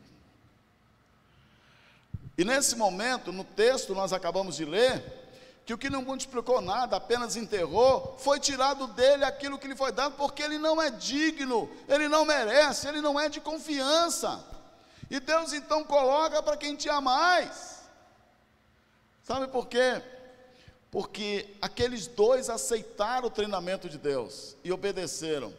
E 2.37 2.43
nesse 2.43 2.75
momento, 2.75 3.31
no 3.31 3.43
texto 3.43 3.93
nós 3.93 4.11
acabamos 4.11 4.55
de 4.55 4.65
ler, 4.65 5.21
que 5.65 5.73
o 5.73 5.77
que 5.77 5.89
não 5.89 6.01
multiplicou 6.01 6.59
nada, 6.61 6.97
apenas 6.97 7.35
enterrou, 7.35 8.17
foi 8.19 8.39
tirado 8.39 8.87
dele 8.87 9.23
aquilo 9.23 9.57
que 9.57 9.67
lhe 9.67 9.75
foi 9.75 9.91
dado, 9.91 10.15
porque 10.15 10.43
ele 10.43 10.57
não 10.57 10.81
é 10.81 10.89
digno, 10.89 11.69
ele 11.87 12.07
não 12.07 12.25
merece, 12.25 12.87
ele 12.87 12.99
não 12.99 13.19
é 13.19 13.29
de 13.29 13.39
confiança. 13.39 14.43
E 15.09 15.19
Deus 15.19 15.53
então 15.53 15.83
coloca 15.83 16.41
para 16.41 16.57
quem 16.57 16.75
tinha 16.75 16.99
mais. 16.99 17.83
Sabe 19.23 19.47
por 19.47 19.67
quê? 19.67 20.01
Porque 20.93 21.47
aqueles 21.59 22.05
dois 22.05 22.51
aceitaram 22.51 23.25
o 23.25 23.31
treinamento 23.31 23.89
de 23.89 23.97
Deus 23.97 24.55
e 24.63 24.71
obedeceram. 24.71 25.51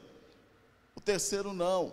O 0.94 1.00
terceiro 1.00 1.52
não. 1.52 1.92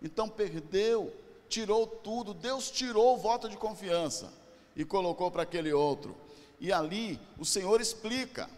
Então 0.00 0.26
perdeu, 0.26 1.14
tirou 1.46 1.86
tudo. 1.86 2.32
Deus 2.32 2.70
tirou 2.70 3.12
o 3.12 3.18
voto 3.18 3.50
de 3.50 3.56
confiança 3.58 4.32
e 4.74 4.82
colocou 4.82 5.30
para 5.30 5.42
aquele 5.42 5.74
outro. 5.74 6.16
E 6.58 6.72
ali 6.72 7.20
o 7.38 7.44
Senhor 7.44 7.82
explica: 7.82 8.48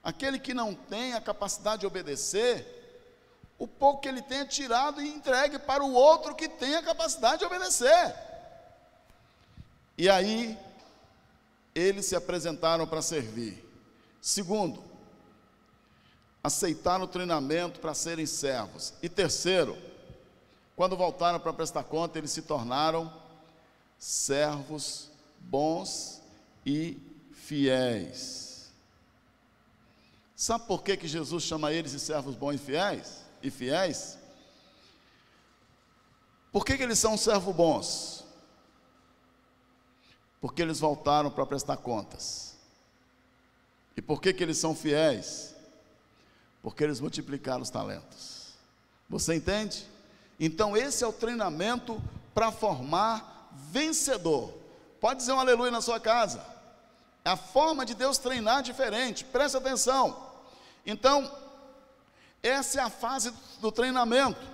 aquele 0.00 0.38
que 0.38 0.54
não 0.54 0.72
tem 0.72 1.14
a 1.14 1.20
capacidade 1.20 1.80
de 1.80 1.88
obedecer, 1.88 2.64
o 3.58 3.66
pouco 3.66 4.02
que 4.02 4.08
ele 4.08 4.22
tem 4.22 4.38
é 4.38 4.44
tirado 4.44 5.02
e 5.02 5.08
entregue 5.08 5.58
para 5.58 5.82
o 5.82 5.92
outro 5.92 6.36
que 6.36 6.48
tem 6.48 6.76
a 6.76 6.84
capacidade 6.84 7.40
de 7.40 7.46
obedecer. 7.46 8.14
E 9.98 10.08
aí, 10.08 10.56
eles 11.74 12.06
se 12.06 12.14
apresentaram 12.14 12.86
para 12.86 13.02
servir. 13.02 13.62
Segundo, 14.20 14.82
aceitaram 16.42 17.04
o 17.04 17.08
treinamento 17.08 17.80
para 17.80 17.94
serem 17.94 18.26
servos. 18.26 18.94
E 19.02 19.08
terceiro, 19.08 19.76
quando 20.76 20.96
voltaram 20.96 21.40
para 21.40 21.52
prestar 21.52 21.84
conta, 21.84 22.18
eles 22.18 22.30
se 22.30 22.42
tornaram 22.42 23.12
servos 23.98 25.10
bons 25.40 26.20
e 26.64 26.98
fiéis. 27.32 28.72
Sabe 30.36 30.66
por 30.66 30.82
que, 30.82 30.96
que 30.96 31.08
Jesus 31.08 31.44
chama 31.44 31.72
eles 31.72 31.92
de 31.92 32.00
servos 32.00 32.34
bons 32.34 32.54
e 32.54 32.58
fiéis? 32.58 33.24
E 33.42 33.50
fiéis? 33.50 34.18
Por 36.52 36.64
que, 36.64 36.76
que 36.76 36.82
eles 36.82 36.98
são 36.98 37.16
servos 37.16 37.54
bons? 37.54 38.23
Porque 40.44 40.60
eles 40.60 40.78
voltaram 40.78 41.30
para 41.30 41.46
prestar 41.46 41.78
contas. 41.78 42.54
E 43.96 44.02
por 44.02 44.20
que, 44.20 44.30
que 44.30 44.42
eles 44.42 44.58
são 44.58 44.76
fiéis? 44.76 45.54
Porque 46.62 46.84
eles 46.84 47.00
multiplicaram 47.00 47.62
os 47.62 47.70
talentos. 47.70 48.52
Você 49.08 49.34
entende? 49.34 49.86
Então, 50.38 50.76
esse 50.76 51.02
é 51.02 51.06
o 51.06 51.14
treinamento 51.14 51.98
para 52.34 52.52
formar 52.52 53.48
vencedor. 53.52 54.52
Pode 55.00 55.20
dizer 55.20 55.32
um 55.32 55.40
aleluia 55.40 55.70
na 55.70 55.80
sua 55.80 55.98
casa. 55.98 56.44
A 57.24 57.38
forma 57.38 57.86
de 57.86 57.94
Deus 57.94 58.18
treinar 58.18 58.58
é 58.58 58.64
diferente, 58.64 59.24
preste 59.24 59.56
atenção. 59.56 60.30
Então, 60.84 61.34
essa 62.42 62.80
é 62.80 62.82
a 62.82 62.90
fase 62.90 63.32
do 63.62 63.72
treinamento. 63.72 64.46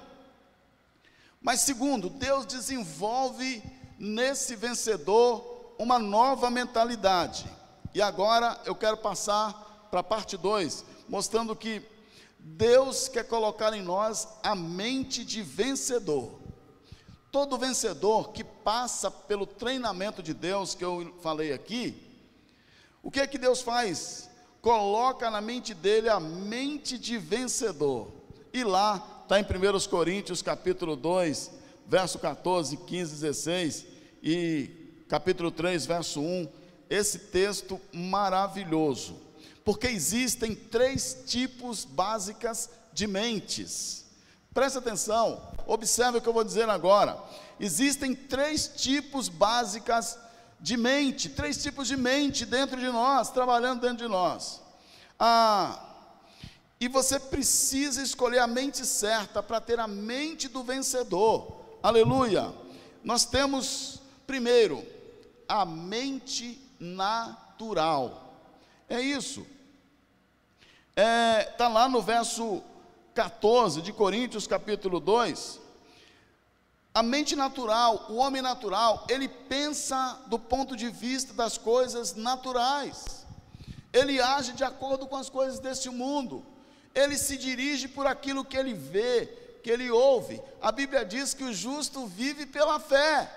Mas, 1.42 1.62
segundo, 1.62 2.08
Deus 2.08 2.46
desenvolve 2.46 3.60
nesse 3.98 4.54
vencedor 4.54 5.49
uma 5.80 5.98
nova 5.98 6.50
mentalidade. 6.50 7.46
E 7.94 8.02
agora 8.02 8.60
eu 8.66 8.74
quero 8.74 8.98
passar 8.98 9.88
para 9.90 10.00
a 10.00 10.02
parte 10.04 10.36
2, 10.36 10.84
mostrando 11.08 11.56
que 11.56 11.80
Deus 12.38 13.08
quer 13.08 13.24
colocar 13.24 13.72
em 13.72 13.80
nós 13.80 14.28
a 14.42 14.54
mente 14.54 15.24
de 15.24 15.40
vencedor. 15.40 16.38
Todo 17.32 17.56
vencedor 17.56 18.30
que 18.32 18.44
passa 18.44 19.10
pelo 19.10 19.46
treinamento 19.46 20.22
de 20.22 20.34
Deus 20.34 20.74
que 20.74 20.84
eu 20.84 21.14
falei 21.22 21.50
aqui, 21.50 21.96
o 23.02 23.10
que 23.10 23.20
é 23.20 23.26
que 23.26 23.38
Deus 23.38 23.62
faz? 23.62 24.28
Coloca 24.60 25.30
na 25.30 25.40
mente 25.40 25.72
dele 25.72 26.10
a 26.10 26.20
mente 26.20 26.98
de 26.98 27.16
vencedor. 27.16 28.12
E 28.52 28.62
lá 28.64 29.22
está 29.22 29.40
em 29.40 29.44
1 29.44 29.88
Coríntios 29.88 30.42
capítulo 30.42 30.94
2, 30.94 31.50
verso 31.86 32.18
14, 32.18 32.76
15, 32.76 33.12
16 33.12 33.86
e 34.22 34.79
capítulo 35.10 35.50
3, 35.50 35.86
verso 35.86 36.20
1, 36.20 36.48
esse 36.88 37.18
texto 37.18 37.80
maravilhoso. 37.92 39.20
Porque 39.64 39.88
existem 39.88 40.54
três 40.54 41.24
tipos 41.26 41.84
básicas 41.84 42.70
de 42.92 43.08
mentes. 43.08 44.06
Preste 44.54 44.78
atenção, 44.78 45.42
observe 45.66 46.18
o 46.18 46.20
que 46.20 46.28
eu 46.28 46.32
vou 46.32 46.44
dizer 46.44 46.68
agora. 46.68 47.20
Existem 47.58 48.14
três 48.14 48.68
tipos 48.68 49.28
básicas 49.28 50.16
de 50.60 50.76
mente, 50.76 51.28
três 51.28 51.60
tipos 51.60 51.88
de 51.88 51.96
mente 51.96 52.46
dentro 52.46 52.78
de 52.78 52.86
nós, 52.86 53.30
trabalhando 53.30 53.80
dentro 53.80 54.06
de 54.06 54.08
nós. 54.08 54.62
Ah, 55.18 55.88
e 56.80 56.86
você 56.86 57.18
precisa 57.18 58.00
escolher 58.00 58.38
a 58.38 58.46
mente 58.46 58.86
certa 58.86 59.42
para 59.42 59.60
ter 59.60 59.80
a 59.80 59.88
mente 59.88 60.46
do 60.46 60.62
vencedor. 60.62 61.60
Aleluia. 61.82 62.54
Nós 63.02 63.24
temos, 63.24 64.00
primeiro, 64.24 64.84
a 65.50 65.64
mente 65.66 66.60
natural. 66.78 68.36
É 68.88 69.00
isso. 69.00 69.44
Está 70.90 71.02
é, 71.02 71.42
tá 71.42 71.68
lá 71.68 71.88
no 71.88 72.00
verso 72.00 72.62
14 73.14 73.82
de 73.82 73.92
Coríntios, 73.92 74.46
capítulo 74.46 75.00
2, 75.00 75.60
a 76.94 77.02
mente 77.02 77.34
natural, 77.34 78.06
o 78.08 78.16
homem 78.16 78.40
natural, 78.40 79.06
ele 79.08 79.28
pensa 79.28 80.20
do 80.26 80.38
ponto 80.38 80.76
de 80.76 80.88
vista 80.88 81.32
das 81.32 81.58
coisas 81.58 82.14
naturais, 82.14 83.26
ele 83.92 84.20
age 84.20 84.52
de 84.52 84.62
acordo 84.62 85.06
com 85.06 85.16
as 85.16 85.28
coisas 85.28 85.58
deste 85.58 85.90
mundo, 85.90 86.44
ele 86.94 87.18
se 87.18 87.36
dirige 87.36 87.88
por 87.88 88.06
aquilo 88.06 88.44
que 88.44 88.56
ele 88.56 88.74
vê, 88.74 89.26
que 89.62 89.70
ele 89.70 89.90
ouve. 89.90 90.40
A 90.60 90.72
Bíblia 90.72 91.04
diz 91.04 91.34
que 91.34 91.44
o 91.44 91.52
justo 91.52 92.06
vive 92.06 92.46
pela 92.46 92.78
fé, 92.80 93.32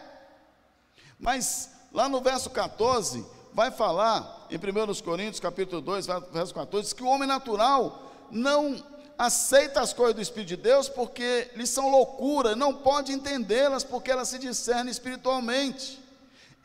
mas 1.20 1.73
lá 1.94 2.10
no 2.10 2.20
verso 2.20 2.50
14, 2.50 3.26
vai 3.54 3.72
falar, 3.72 4.48
em 4.50 4.58
1 4.58 5.02
Coríntios, 5.04 5.40
capítulo 5.40 5.82
2, 5.82 6.08
verso 6.32 6.54
14, 6.54 6.94
que 6.96 7.04
o 7.04 7.08
homem 7.08 7.28
natural 7.28 8.12
não 8.32 8.84
aceita 9.18 9.80
as 9.80 9.94
coisas 9.94 10.16
do 10.16 10.22
Espírito 10.22 10.50
de 10.50 10.58
Deus 10.58 10.90
porque 10.90 11.52
lhes 11.56 11.70
são 11.70 11.90
loucura, 11.90 12.56
não 12.56 12.74
pode 12.74 13.12
entendê-las 13.12 13.84
porque 13.84 14.12
elas 14.12 14.30
se 14.30 14.40
discernem 14.40 14.90
espiritualmente. 14.90 16.02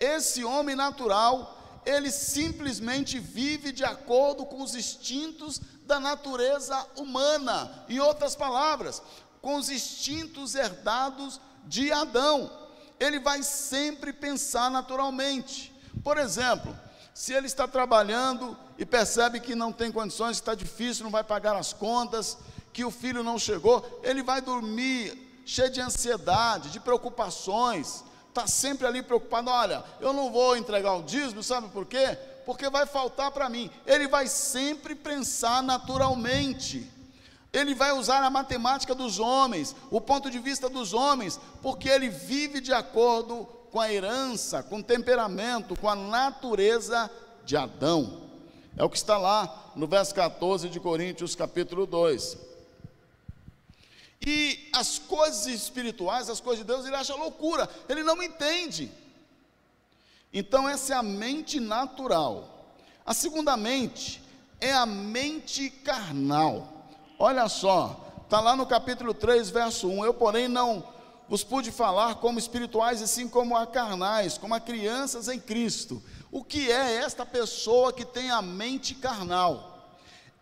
Esse 0.01 0.45
homem 0.45 0.75
natural, 0.75 1.83
ele 1.85 2.11
simplesmente 2.11 3.19
vive 3.19 3.71
de 3.71 3.85
acordo 3.85 4.47
com 4.47 4.62
os 4.62 4.75
instintos 4.75 5.61
da 5.85 6.01
natureza 6.01 6.87
humana. 6.97 7.85
Em 7.88 7.99
outras 7.99 8.35
palavras, 8.35 9.03
com 9.43 9.57
os 9.57 9.69
instintos 9.69 10.55
herdados 10.55 11.41
de 11.64 11.93
Adão. 11.93 12.51
Ele 12.98 13.18
vai 13.18 13.42
sempre 13.42 14.12
pensar 14.12 14.70
naturalmente. 14.70 15.74
Por 16.02 16.18
exemplo, 16.18 16.76
se 17.14 17.32
ele 17.32 17.46
está 17.46 17.66
trabalhando 17.66 18.56
e 18.78 18.87
percebe 18.87 19.40
que 19.40 19.54
não 19.54 19.72
tem 19.72 19.90
condições, 19.90 20.37
está 20.37 20.54
difícil, 20.54 21.04
não 21.04 21.11
vai 21.11 21.24
pagar 21.24 21.56
as 21.56 21.72
contas, 21.72 22.38
que 22.72 22.84
o 22.84 22.90
filho 22.90 23.24
não 23.24 23.38
chegou, 23.38 24.00
ele 24.04 24.22
vai 24.22 24.40
dormir 24.40 25.42
cheio 25.44 25.70
de 25.70 25.80
ansiedade, 25.80 26.70
de 26.70 26.78
preocupações, 26.78 28.04
está 28.28 28.46
sempre 28.46 28.87
ali 28.87 29.02
preocupado. 29.02 29.50
Olha, 29.50 29.82
eu 29.98 30.12
não 30.12 30.30
vou 30.30 30.56
entregar 30.56 30.94
o 30.94 31.02
dízimo, 31.02 31.42
sabe 31.42 31.68
por 31.68 31.87
quê? 31.87 32.16
Porque 32.46 32.70
vai 32.70 32.87
faltar 32.87 33.30
para 33.30 33.48
mim. 33.48 33.70
Ele 33.87 34.06
vai 34.06 34.28
sempre 34.28 34.94
pensar 34.94 35.62
naturalmente. 35.62 36.88
Ele 37.59 37.75
vai 37.75 37.92
usar 37.92 38.23
a 38.23 38.31
matemática 38.31 38.94
dos 38.94 39.18
homens, 39.18 39.75
o 39.90 40.01
ponto 40.01 40.31
de 40.31 40.38
vista 40.38 40.68
dos 40.68 40.92
homens, 40.92 41.40
porque 41.61 41.88
ele 41.88 42.09
vive 42.09 42.61
de 42.61 42.73
acordo 42.73 43.47
com 43.73 43.81
a 43.81 43.92
herança, 43.92 44.62
com 44.62 44.79
o 44.79 44.83
temperamento, 44.83 45.79
com 45.79 45.88
a 45.88 45.97
natureza 45.97 47.11
de 47.44 47.57
Adão. 47.57 48.29
É 48.77 48.85
o 48.85 48.88
que 48.88 48.97
está 48.97 49.18
lá 49.18 49.73
no 49.75 49.88
verso 49.88 50.14
14 50.14 50.68
de 50.68 50.79
Coríntios, 50.79 51.35
capítulo 51.35 51.85
2. 51.85 52.38
E 54.25 54.68
as 54.73 54.99
coisas 54.99 55.47
espirituais, 55.47 56.29
as 56.29 56.40
coisas 56.40 56.64
de 56.64 56.73
Deus, 56.73 56.87
ele 56.87 56.94
acha 56.94 57.14
loucura, 57.14 57.68
ele 57.88 58.03
não 58.05 58.23
entende. 58.23 58.90
Então, 60.33 60.68
essa 60.68 60.92
é 60.92 60.97
a 60.97 61.03
mente 61.03 61.59
natural. 61.59 62.73
A 63.05 63.14
segunda 63.14 63.57
mente 63.57 64.23
é 64.61 64.73
a 64.73 64.87
mente 64.87 65.71
carnal. 65.71 66.78
Olha 67.18 67.48
só, 67.48 67.98
está 68.22 68.38
lá 68.38 68.54
no 68.54 68.64
capítulo 68.64 69.12
3, 69.12 69.50
verso 69.50 69.88
1. 69.88 70.04
Eu, 70.04 70.14
porém, 70.14 70.46
não 70.46 70.85
vos 71.28 71.42
pude 71.42 71.72
falar 71.72 72.14
como 72.16 72.38
espirituais, 72.38 73.00
e 73.00 73.09
sim 73.09 73.28
como 73.28 73.57
a 73.57 73.66
carnais, 73.66 74.38
como 74.38 74.54
a 74.54 74.61
crianças 74.61 75.26
em 75.26 75.40
Cristo. 75.40 76.00
O 76.31 76.44
que 76.44 76.70
é 76.70 76.94
esta 76.96 77.26
pessoa 77.26 77.92
que 77.92 78.04
tem 78.04 78.31
a 78.31 78.40
mente 78.40 78.94
carnal? 78.94 79.90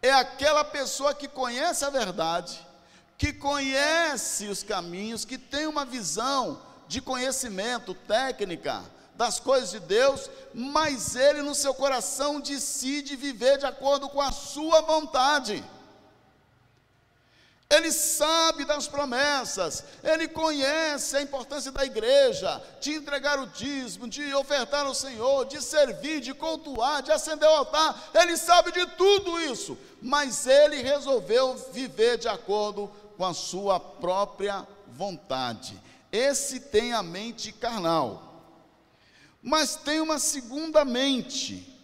É 0.03 0.13
aquela 0.13 0.65
pessoa 0.65 1.15
que 1.15 1.27
conhece 1.27 1.83
a 1.83 1.91
verdade, 1.91 2.61
que 3.17 3.33
conhece 3.33 4.47
os 4.47 4.63
caminhos, 4.63 5.25
que 5.25 5.39
tem 5.39 5.67
uma 5.67 5.87
visão 5.87 6.61
de 6.87 7.01
conhecimento, 7.01 7.95
técnica, 7.95 8.85
das 9.15 9.41
coisas 9.41 9.71
de 9.71 9.81
Deus, 9.81 10.29
mas 10.53 11.17
ele 11.17 11.41
no 11.41 11.55
seu 11.55 11.73
coração 11.73 12.39
decide 12.39 13.17
viver 13.17 13.57
de 13.57 13.65
acordo 13.65 14.11
com 14.11 14.21
a 14.21 14.31
sua 14.31 14.83
vontade. 14.83 15.65
Ele 17.69 17.91
sabe 17.91 18.65
das 18.65 18.87
promessas, 18.87 19.83
ele 20.05 20.29
conhece 20.29 21.17
a 21.17 21.23
importância 21.23 21.73
da 21.73 21.85
igreja, 21.85 22.63
de 22.81 22.95
entregar 22.95 23.41
o 23.41 23.49
dízimo, 23.49 24.07
de 24.07 24.33
ofertar 24.35 24.87
ao 24.87 24.95
Senhor, 24.95 25.45
de 25.47 25.61
servir, 25.61 26.21
de 26.21 26.33
cultuar, 26.33 27.03
de 27.03 27.11
acender 27.11 27.49
o 27.49 27.53
altar. 27.53 28.11
Ele 28.15 28.37
sabe 28.37 28.71
de 28.71 28.87
tudo 28.91 29.41
isso, 29.41 29.77
mas 30.01 30.47
ele 30.47 30.81
resolveu 30.81 31.57
viver 31.73 32.19
de 32.19 32.29
acordo 32.29 32.89
com 33.17 33.25
a 33.25 33.35
sua 33.35 33.81
própria 33.81 34.65
vontade. 34.87 35.77
Esse 36.13 36.61
tem 36.61 36.93
a 36.93 37.03
mente 37.03 37.51
carnal. 37.51 38.45
Mas 39.43 39.75
tem 39.75 40.01
uma 40.01 40.21
segunda 40.21 40.85
mente, 40.85 41.77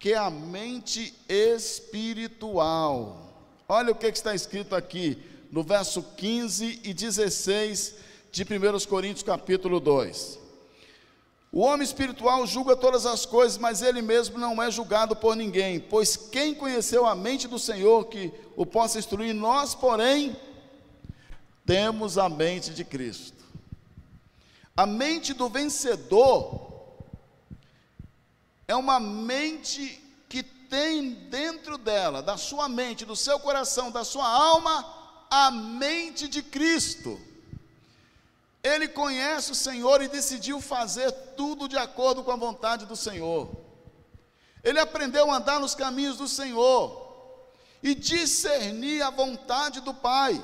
que 0.00 0.12
é 0.12 0.16
a 0.16 0.30
mente 0.30 1.16
espiritual. 1.28 3.31
Olha 3.68 3.92
o 3.92 3.94
que 3.94 4.06
está 4.06 4.34
escrito 4.34 4.74
aqui 4.74 5.18
no 5.50 5.62
verso 5.62 6.02
15 6.16 6.80
e 6.82 6.92
16 6.92 7.94
de 8.30 8.42
1 8.42 8.86
Coríntios 8.88 9.22
capítulo 9.22 9.78
2. 9.78 10.38
O 11.52 11.60
homem 11.60 11.84
espiritual 11.84 12.46
julga 12.46 12.74
todas 12.74 13.04
as 13.04 13.26
coisas, 13.26 13.58
mas 13.58 13.82
ele 13.82 14.00
mesmo 14.00 14.38
não 14.38 14.62
é 14.62 14.70
julgado 14.70 15.14
por 15.14 15.36
ninguém, 15.36 15.78
pois 15.78 16.16
quem 16.16 16.54
conheceu 16.54 17.06
a 17.06 17.14
mente 17.14 17.46
do 17.46 17.58
Senhor 17.58 18.06
que 18.06 18.32
o 18.56 18.64
possa 18.64 18.98
instruir, 18.98 19.34
nós, 19.34 19.74
porém, 19.74 20.34
temos 21.66 22.16
a 22.16 22.28
mente 22.28 22.70
de 22.70 22.84
Cristo. 22.84 23.44
A 24.74 24.86
mente 24.86 25.34
do 25.34 25.50
vencedor 25.50 26.72
é 28.66 28.74
uma 28.74 28.98
mente 28.98 30.01
tem 30.72 31.10
dentro 31.28 31.76
dela, 31.76 32.22
da 32.22 32.38
sua 32.38 32.66
mente, 32.66 33.04
do 33.04 33.14
seu 33.14 33.38
coração, 33.38 33.90
da 33.90 34.04
sua 34.04 34.26
alma, 34.26 35.26
a 35.30 35.50
mente 35.50 36.26
de 36.26 36.42
Cristo. 36.42 37.20
Ele 38.62 38.88
conhece 38.88 39.52
o 39.52 39.54
Senhor 39.54 40.00
e 40.00 40.08
decidiu 40.08 40.62
fazer 40.62 41.12
tudo 41.36 41.68
de 41.68 41.76
acordo 41.76 42.24
com 42.24 42.30
a 42.30 42.36
vontade 42.36 42.86
do 42.86 42.96
Senhor. 42.96 43.50
Ele 44.64 44.80
aprendeu 44.80 45.30
a 45.30 45.36
andar 45.36 45.60
nos 45.60 45.74
caminhos 45.74 46.16
do 46.16 46.26
Senhor 46.26 47.06
e 47.82 47.94
discernir 47.94 49.02
a 49.02 49.10
vontade 49.10 49.82
do 49.82 49.92
Pai. 49.92 50.42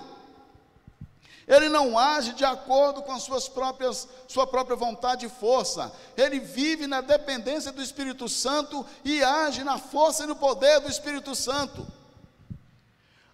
Ele 1.49 1.71
não 1.71 1.99
age 1.99 2.35
de 2.35 2.45
acordo 2.45 3.03
com 3.03 3.11
as 3.11 3.23
suas 3.23 3.49
próprias, 3.49 4.07
sua 4.29 4.47
própria 4.47 4.77
vontade 4.77 5.25
e 5.25 5.31
força. 5.31 5.91
Ele 6.15 6.39
vive 6.39 6.87
na 6.87 7.01
dependência 7.01 7.73
do 7.73 7.83
Espírito 7.83 8.29
Santo 8.29 8.85
e 9.03 9.25
age 9.25 9.65
na 9.65 9.79
força 9.79 10.25
e 10.25 10.27
no 10.27 10.37
poder 10.37 10.79
do 10.81 10.91
Espírito 10.91 11.35
Santo. 11.35 11.87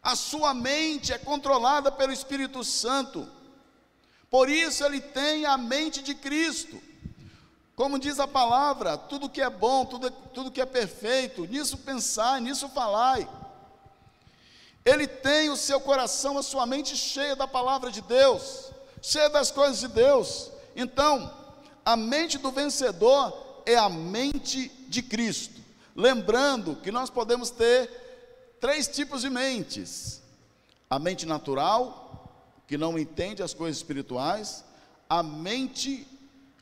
A 0.01 0.15
sua 0.15 0.55
mente 0.55 1.13
é 1.13 1.19
controlada 1.19 1.91
pelo 1.91 2.13
Espírito 2.13 2.63
Santo. 2.63 3.29
Por 4.31 4.49
isso 4.49 4.85
ele 4.85 5.01
tem 5.01 5.45
a 5.45 5.59
mente 5.59 6.01
de 6.01 6.15
Cristo. 6.15 6.81
Como 7.75 7.99
diz 7.99 8.21
a 8.21 8.29
palavra, 8.29 8.97
tudo 8.97 9.29
que 9.29 9.43
é 9.43 9.51
bom, 9.51 9.85
tudo, 9.85 10.09
tudo 10.09 10.53
que 10.53 10.61
é 10.61 10.67
perfeito, 10.67 11.47
nisso 11.47 11.79
pensai, 11.79 12.41
nisso 12.41 12.69
falai. 12.69 13.29
Ele 14.85 15.07
tem 15.07 15.49
o 15.49 15.57
seu 15.57 15.81
coração, 15.81 16.37
a 16.37 16.43
sua 16.43 16.67
mente 16.67 16.95
cheia 16.95 17.35
da 17.35 17.49
palavra 17.49 17.91
de 17.91 18.03
Deus, 18.03 18.71
cheia 19.01 19.31
das 19.31 19.51
coisas 19.51 19.81
de 19.81 19.89
Deus. 19.89 20.51
Então, 20.77 21.33
a 21.83 21.97
mente 21.97 22.37
do 22.37 22.51
vencedor 22.51 23.63
é 23.65 23.77
a 23.77 23.89
mente 23.89 24.69
de 24.87 25.01
Cristo. 25.01 25.59
Lembrando 25.97 26.77
que 26.77 26.93
nós 26.93 27.09
podemos 27.09 27.49
ter 27.49 27.89
três 28.61 28.87
tipos 28.87 29.23
de 29.23 29.31
mentes: 29.31 30.21
a 30.91 30.99
mente 30.99 31.25
natural, 31.25 32.39
que 32.69 32.77
não 32.77 32.99
entende 32.99 33.43
as 33.43 33.55
coisas 33.55 33.79
espirituais, 33.79 34.67
a 35.09 35.23
mente 35.23 36.07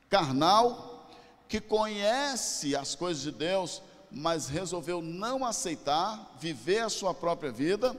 carnal, 0.08 1.08
que 1.48 1.60
conhece 1.60 2.76
as 2.76 2.94
coisas 2.94 3.24
de 3.24 3.32
Deus, 3.32 3.82
mas 4.12 4.46
resolveu 4.46 5.02
não 5.02 5.44
aceitar, 5.44 6.36
viver 6.38 6.84
a 6.84 6.88
sua 6.88 7.12
própria 7.12 7.50
vida 7.50 7.96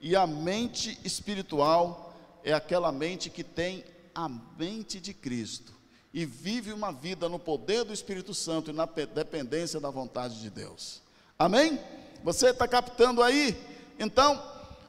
e 0.00 0.14
a 0.14 0.26
mente 0.26 0.98
espiritual 1.04 2.14
é 2.44 2.52
aquela 2.52 2.92
mente 2.92 3.30
que 3.30 3.42
tem 3.42 3.84
a 4.14 4.28
mente 4.28 5.00
de 5.00 5.12
Cristo 5.12 5.72
e 6.12 6.24
vive 6.24 6.72
uma 6.72 6.92
vida 6.92 7.28
no 7.28 7.38
poder 7.38 7.84
do 7.84 7.92
Espírito 7.92 8.32
Santo 8.34 8.70
e 8.70 8.74
na 8.74 8.86
dependência 8.86 9.78
da 9.78 9.90
vontade 9.90 10.40
de 10.40 10.50
Deus. 10.50 11.02
Amém? 11.38 11.78
Você 12.24 12.50
está 12.50 12.66
captando 12.66 13.22
aí? 13.22 13.56
Então, 13.98 14.42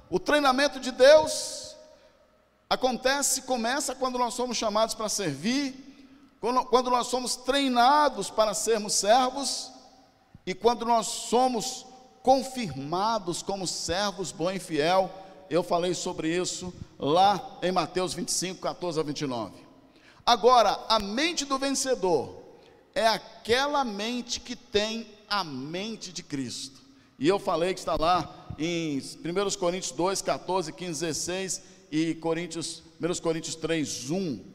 o 0.10 0.20
treinamento 0.20 0.80
de 0.80 0.92
Deus 0.92 1.76
acontece, 2.70 3.44
começa 3.44 3.94
quando 3.94 4.18
nós 4.18 4.34
somos 4.34 4.58
chamados 4.58 4.96
para 4.96 5.10
servir, 5.10 5.90
quando, 6.40 6.66
quando 6.66 6.90
nós 6.90 7.08
somos 7.08 7.36
treinados 7.36 8.30
para 8.30 8.54
sermos 8.54 8.94
servos 8.94 9.72
e 10.46 10.54
quando 10.54 10.86
nós 10.86 11.06
somos 11.06 11.86
confirmados 12.30 13.42
como 13.42 13.66
servos 13.66 14.32
bom 14.32 14.52
e 14.52 14.60
fiel. 14.60 15.12
Eu 15.50 15.64
falei 15.64 15.96
sobre 15.96 16.30
isso 16.30 16.72
lá 17.00 17.58
em 17.64 17.72
Mateus 17.72 18.14
25, 18.14 18.62
14 18.62 19.00
a 19.00 19.02
29. 19.02 19.56
Agora, 20.24 20.80
a 20.88 21.00
mente 21.00 21.44
do 21.44 21.58
vencedor 21.58 22.40
é 22.94 23.08
aquela 23.08 23.84
mente 23.84 24.40
que 24.40 24.56
tem 24.56 25.08
a 25.28 25.44
mente 25.44 26.14
de 26.14 26.22
Cristo. 26.22 26.80
E 27.18 27.28
eu 27.28 27.40
falei 27.40 27.74
que 27.74 27.80
está 27.80 27.96
lá 28.00 28.54
em 28.60 29.00
1 29.00 29.58
Coríntios 29.58 29.92
2, 29.92 30.22
14, 30.22 30.72
15, 30.72 31.00
16 31.00 31.64
e 31.92 32.14
Coríntios, 32.14 32.84
1 33.02 33.22
Coríntios 33.24 33.56
3, 33.56 34.12
1. 34.12 34.46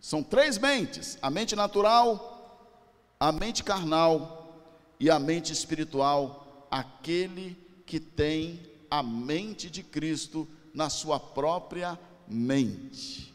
São 0.00 0.20
três 0.20 0.58
mentes: 0.58 1.16
a 1.22 1.30
mente 1.30 1.54
natural, 1.54 2.74
a 3.20 3.30
mente 3.30 3.62
carnal 3.62 4.66
e 4.98 5.08
a 5.08 5.20
mente 5.20 5.52
espiritual 5.52 6.43
aquele 6.74 7.56
que 7.86 8.00
tem 8.00 8.60
a 8.90 9.00
mente 9.00 9.70
de 9.70 9.80
Cristo 9.80 10.48
na 10.74 10.90
sua 10.90 11.20
própria 11.20 11.96
mente. 12.26 13.32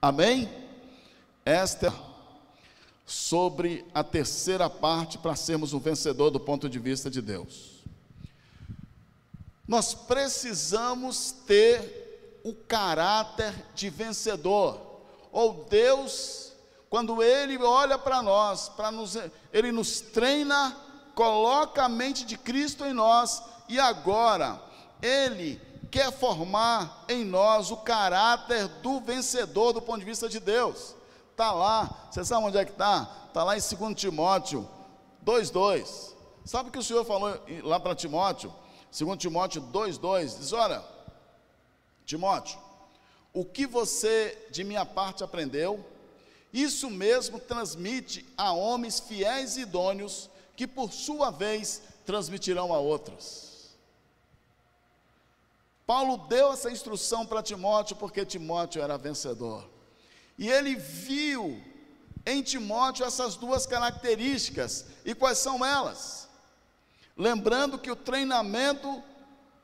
Amém? 0.00 0.46
Esta 1.42 1.86
é 1.86 1.92
sobre 3.06 3.82
a 3.94 4.04
terceira 4.04 4.68
parte 4.68 5.16
para 5.16 5.34
sermos 5.34 5.72
um 5.72 5.78
vencedor 5.78 6.30
do 6.30 6.38
ponto 6.38 6.68
de 6.68 6.78
vista 6.78 7.10
de 7.10 7.22
Deus. 7.22 7.82
Nós 9.66 9.94
precisamos 9.94 11.32
ter 11.46 12.40
o 12.44 12.52
caráter 12.52 13.54
de 13.74 13.88
vencedor. 13.88 15.00
Ou 15.30 15.64
Deus, 15.64 16.52
quando 16.90 17.22
Ele 17.22 17.56
olha 17.56 17.96
para 17.96 18.22
nós, 18.22 18.68
para 18.68 18.90
nos, 18.90 19.16
Ele 19.50 19.72
nos 19.72 20.02
treina 20.02 20.76
coloca 21.14 21.84
a 21.84 21.88
mente 21.88 22.24
de 22.24 22.36
Cristo 22.36 22.84
em 22.84 22.92
nós 22.92 23.42
e 23.68 23.78
agora 23.78 24.60
Ele 25.00 25.60
quer 25.90 26.10
formar 26.10 27.04
em 27.08 27.24
nós 27.24 27.70
o 27.70 27.76
caráter 27.76 28.66
do 28.66 29.00
vencedor 29.00 29.72
do 29.72 29.82
ponto 29.82 29.98
de 29.98 30.04
vista 30.04 30.28
de 30.28 30.40
Deus. 30.40 30.94
Está 31.30 31.52
lá, 31.52 32.08
você 32.10 32.24
sabe 32.24 32.46
onde 32.46 32.58
é 32.58 32.64
que 32.64 32.72
está? 32.72 33.08
Está 33.28 33.44
lá 33.44 33.56
em 33.56 33.60
2 33.60 33.94
Timóteo 33.94 34.68
2,2. 35.24 36.12
Sabe 36.44 36.68
o 36.68 36.72
que 36.72 36.78
o 36.78 36.82
Senhor 36.82 37.04
falou 37.04 37.38
lá 37.62 37.78
para 37.78 37.94
Timóteo? 37.94 38.52
2 38.96 39.18
Timóteo 39.18 39.62
2,2 39.62 40.38
diz: 40.38 40.52
Olha, 40.52 40.82
Timóteo, 42.04 42.58
o 43.32 43.44
que 43.44 43.66
você 43.66 44.48
de 44.50 44.64
minha 44.64 44.84
parte 44.84 45.22
aprendeu, 45.22 45.84
isso 46.52 46.90
mesmo 46.90 47.38
transmite 47.38 48.26
a 48.36 48.52
homens 48.52 49.00
fiéis 49.00 49.56
e 49.56 49.60
idôneos 49.60 50.28
que 50.62 50.66
por 50.68 50.92
sua 50.92 51.28
vez 51.32 51.82
transmitirão 52.06 52.72
a 52.72 52.78
outros. 52.78 53.74
Paulo 55.84 56.16
deu 56.28 56.52
essa 56.52 56.70
instrução 56.70 57.26
para 57.26 57.42
Timóteo 57.42 57.96
porque 57.96 58.24
Timóteo 58.24 58.80
era 58.80 58.96
vencedor. 58.96 59.68
E 60.38 60.48
ele 60.48 60.76
viu 60.76 61.60
em 62.24 62.42
Timóteo 62.42 63.04
essas 63.04 63.34
duas 63.34 63.66
características. 63.66 64.86
E 65.04 65.16
quais 65.16 65.38
são 65.38 65.66
elas? 65.66 66.28
Lembrando 67.16 67.76
que 67.76 67.90
o 67.90 67.96
treinamento, 67.96 69.02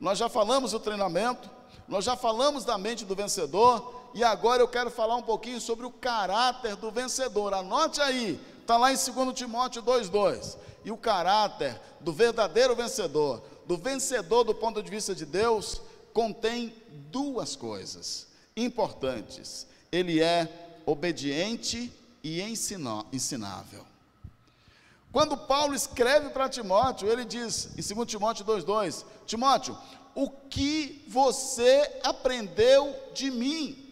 nós 0.01 0.19
já 0.19 0.29
falamos 0.29 0.73
do 0.73 0.81
treinamento, 0.81 1.49
nós 1.89 2.05
já 2.05 2.15
falamos 2.15 2.65
da 2.65 2.77
mente 2.77 3.05
do 3.05 3.15
vencedor, 3.15 3.95
e 4.15 4.23
agora 4.23 4.63
eu 4.63 4.69
quero 4.69 4.91
falar 4.91 5.17
um 5.17 5.23
pouquinho 5.23 5.61
sobre 5.61 5.87
o 5.87 5.91
caráter 5.91 6.77
do 6.77 6.91
vencedor. 6.91 7.55
Anote 7.55 8.01
aí, 8.01 8.41
está 8.61 8.77
lá 8.77 8.93
em 8.93 8.97
2 8.97 9.35
Timóteo 9.35 9.83
2,2 9.83 10.57
e 10.85 10.91
o 10.91 10.97
caráter 10.97 11.81
do 12.01 12.13
verdadeiro 12.13 12.75
vencedor, 12.77 13.43
do 13.67 13.77
vencedor 13.77 14.45
do 14.45 14.55
ponto 14.55 14.83
de 14.83 14.91
vista 14.91 15.15
de 15.15 15.27
Deus, 15.27 15.81
contém 16.13 16.75
duas 17.11 17.57
coisas 17.57 18.27
importantes. 18.57 19.67
Ele 19.91 20.23
é 20.23 20.81
obediente 20.87 21.93
e 22.23 22.41
ensinável. 22.43 23.87
Quando 25.11 25.37
Paulo 25.37 25.75
escreve 25.75 26.29
para 26.31 26.49
Timóteo, 26.49 27.09
ele 27.09 27.25
diz, 27.25 27.71
em 27.77 27.95
2 27.95 28.09
Timóteo 28.09 28.45
2,2: 28.45 29.05
Timóteo, 29.27 29.77
o 30.21 30.29
que 30.29 31.05
você 31.07 32.01
aprendeu 32.03 32.93
de 33.15 33.31
mim? 33.31 33.89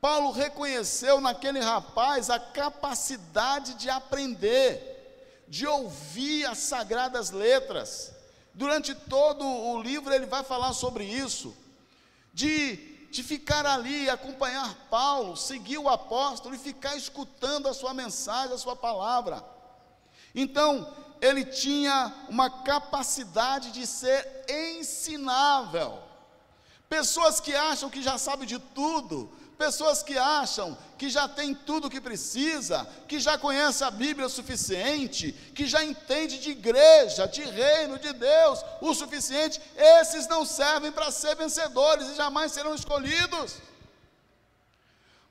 Paulo 0.00 0.30
reconheceu 0.30 1.20
naquele 1.20 1.58
rapaz 1.58 2.30
a 2.30 2.38
capacidade 2.38 3.74
de 3.74 3.90
aprender, 3.90 5.42
de 5.48 5.66
ouvir 5.66 6.46
as 6.46 6.58
sagradas 6.58 7.32
letras. 7.32 8.12
Durante 8.54 8.94
todo 8.94 9.44
o 9.44 9.82
livro 9.82 10.14
ele 10.14 10.26
vai 10.26 10.44
falar 10.44 10.72
sobre 10.72 11.02
isso, 11.02 11.52
de, 12.32 12.76
de 13.10 13.20
ficar 13.24 13.66
ali, 13.66 14.08
acompanhar 14.08 14.86
Paulo, 14.88 15.36
seguir 15.36 15.78
o 15.78 15.88
apóstolo 15.88 16.54
e 16.54 16.58
ficar 16.58 16.94
escutando 16.94 17.66
a 17.66 17.74
sua 17.74 17.92
mensagem, 17.92 18.54
a 18.54 18.58
sua 18.58 18.76
palavra. 18.76 19.44
Então, 20.32 20.94
ele 21.24 21.42
tinha 21.42 22.12
uma 22.28 22.50
capacidade 22.50 23.70
de 23.72 23.86
ser 23.86 24.44
ensinável. 24.46 25.98
Pessoas 26.86 27.40
que 27.40 27.54
acham 27.54 27.88
que 27.88 28.02
já 28.02 28.18
sabem 28.18 28.46
de 28.46 28.58
tudo, 28.58 29.32
pessoas 29.56 30.02
que 30.02 30.18
acham 30.18 30.76
que 30.98 31.08
já 31.08 31.26
tem 31.26 31.54
tudo 31.54 31.86
o 31.86 31.90
que 31.90 32.00
precisa, 32.00 32.86
que 33.08 33.18
já 33.18 33.38
conhece 33.38 33.82
a 33.82 33.90
Bíblia 33.90 34.26
o 34.26 34.30
suficiente, 34.30 35.32
que 35.54 35.66
já 35.66 35.82
entende 35.82 36.38
de 36.38 36.50
igreja, 36.50 37.26
de 37.26 37.42
reino 37.42 37.98
de 37.98 38.12
Deus 38.12 38.62
o 38.82 38.92
suficiente, 38.92 39.62
esses 39.74 40.28
não 40.28 40.44
servem 40.44 40.92
para 40.92 41.10
ser 41.10 41.34
vencedores 41.36 42.08
e 42.08 42.16
jamais 42.16 42.52
serão 42.52 42.74
escolhidos. 42.74 43.54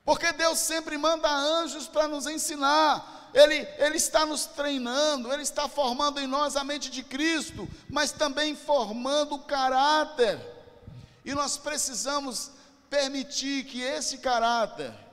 Porque 0.04 0.32
Deus 0.32 0.58
sempre 0.58 0.98
manda 0.98 1.30
anjos 1.30 1.86
para 1.86 2.08
nos 2.08 2.26
ensinar, 2.26 3.23
ele, 3.34 3.66
ele 3.78 3.96
está 3.96 4.24
nos 4.24 4.46
treinando, 4.46 5.32
Ele 5.32 5.42
está 5.42 5.68
formando 5.68 6.20
em 6.20 6.26
nós 6.26 6.56
a 6.56 6.62
mente 6.62 6.88
de 6.88 7.02
Cristo, 7.02 7.68
mas 7.90 8.12
também 8.12 8.54
formando 8.54 9.34
o 9.34 9.42
caráter. 9.42 10.38
E 11.24 11.34
nós 11.34 11.56
precisamos 11.58 12.52
permitir 12.88 13.64
que 13.64 13.82
esse 13.82 14.18
caráter 14.18 15.03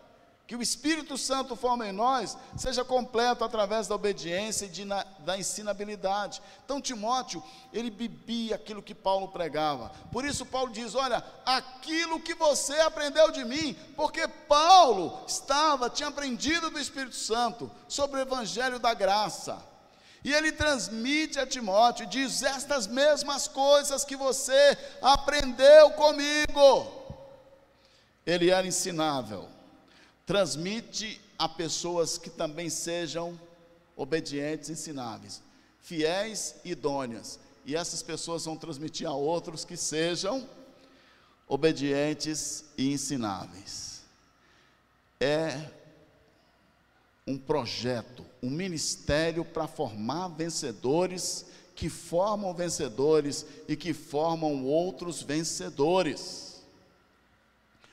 que 0.52 0.56
o 0.58 0.62
Espírito 0.62 1.18
Santo 1.18 1.56
forma 1.56 1.88
em 1.88 1.94
nós 1.94 2.38
seja 2.58 2.84
completo 2.84 3.42
através 3.42 3.88
da 3.88 3.96
obediência 3.96 4.66
e 4.66 4.68
de, 4.68 4.84
na, 4.84 5.02
da 5.20 5.38
ensinabilidade. 5.38 6.42
Então, 6.66 6.82
Timóteo, 6.82 7.42
ele 7.72 7.90
bebia 7.90 8.56
aquilo 8.56 8.84
que 8.84 8.94
Paulo 8.94 9.30
pregava. 9.30 9.94
Por 10.12 10.26
isso, 10.26 10.46
Paulo 10.46 10.70
diz: 10.70 10.94
Olha, 10.94 11.24
aquilo 11.46 12.20
que 12.20 12.34
você 12.34 12.74
aprendeu 12.82 13.32
de 13.32 13.46
mim, 13.46 13.78
porque 13.96 14.28
Paulo 14.28 15.24
estava, 15.26 15.90
tinha 15.90 16.10
aprendido 16.10 16.70
do 16.70 16.82
Espírito 16.82 17.16
Santo 17.16 17.72
sobre 17.88 18.20
o 18.20 18.22
Evangelho 18.22 18.78
da 18.78 18.94
graça. 18.94 19.58
E 20.22 20.34
ele 20.34 20.52
transmite 20.52 21.40
a 21.40 21.48
Timóteo, 21.48 22.06
diz: 22.06 22.44
Estas 22.44 22.88
mesmas 22.88 23.48
coisas 23.48 24.04
que 24.04 24.18
você 24.18 24.78
aprendeu 25.02 25.92
comigo. 25.92 26.92
Ele 28.26 28.50
era 28.50 28.68
ensinável 28.68 29.61
transmite 30.32 31.20
a 31.38 31.50
pessoas 31.50 32.18
que 32.18 32.30
também 32.30 32.70
sejam 32.70 33.38
obedientes, 33.98 34.70
ensináveis, 34.70 35.44
fiéis 35.82 36.56
e 36.64 36.72
idôneas. 36.72 37.38
E 37.66 37.76
essas 37.76 38.02
pessoas 38.02 38.46
vão 38.46 38.56
transmitir 38.56 39.06
a 39.06 39.12
outros 39.12 39.66
que 39.66 39.76
sejam 39.76 40.48
obedientes 41.50 42.64
e 42.78 42.94
ensináveis. 42.94 44.04
É 45.20 45.70
um 47.28 47.38
projeto, 47.38 48.26
um 48.42 48.50
ministério 48.50 49.44
para 49.44 49.68
formar 49.68 50.30
vencedores 50.30 51.46
que 51.76 51.90
formam 51.90 52.54
vencedores 52.54 53.46
e 53.68 53.76
que 53.76 53.94
formam 53.94 54.64
outros 54.64 55.22
vencedores. 55.22 56.62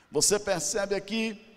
Você 0.09 0.39
percebe 0.39 0.95
aqui 0.95 1.48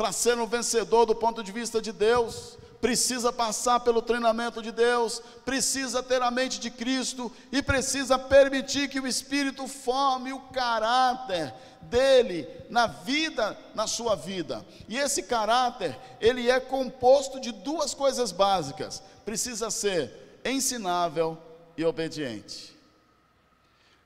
para 0.00 0.12
ser 0.12 0.38
um 0.38 0.46
vencedor 0.46 1.04
do 1.04 1.14
ponto 1.14 1.42
de 1.42 1.52
vista 1.52 1.78
de 1.78 1.92
Deus, 1.92 2.56
precisa 2.80 3.30
passar 3.30 3.80
pelo 3.80 4.00
treinamento 4.00 4.62
de 4.62 4.72
Deus, 4.72 5.20
precisa 5.44 6.02
ter 6.02 6.22
a 6.22 6.30
mente 6.30 6.58
de 6.58 6.70
Cristo 6.70 7.30
e 7.52 7.62
precisa 7.62 8.18
permitir 8.18 8.88
que 8.88 8.98
o 8.98 9.06
Espírito 9.06 9.68
forme 9.68 10.32
o 10.32 10.40
caráter 10.40 11.52
dele 11.82 12.48
na 12.70 12.86
vida, 12.86 13.54
na 13.74 13.86
sua 13.86 14.16
vida. 14.16 14.64
E 14.88 14.96
esse 14.96 15.24
caráter, 15.24 15.94
ele 16.18 16.50
é 16.50 16.58
composto 16.58 17.38
de 17.38 17.52
duas 17.52 17.92
coisas 17.92 18.32
básicas: 18.32 19.02
precisa 19.22 19.70
ser 19.70 20.40
ensinável 20.46 21.36
e 21.76 21.84
obediente. 21.84 22.74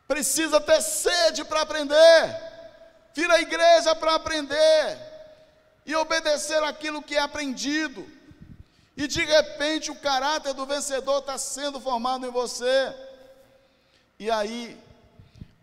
Precisa 0.08 0.60
ter 0.60 0.82
sede 0.82 1.44
para 1.44 1.60
aprender, 1.60 2.36
vir 3.14 3.30
à 3.30 3.40
igreja 3.40 3.94
para 3.94 4.16
aprender 4.16 5.13
e 5.84 5.94
obedecer 5.94 6.62
aquilo 6.62 7.02
que 7.02 7.14
é 7.14 7.20
aprendido. 7.20 8.06
E 8.96 9.06
de 9.06 9.24
repente 9.24 9.90
o 9.90 9.96
caráter 9.96 10.54
do 10.54 10.66
vencedor 10.66 11.18
está 11.18 11.36
sendo 11.36 11.80
formado 11.80 12.26
em 12.26 12.30
você. 12.30 12.94
E 14.18 14.30
aí, 14.30 14.78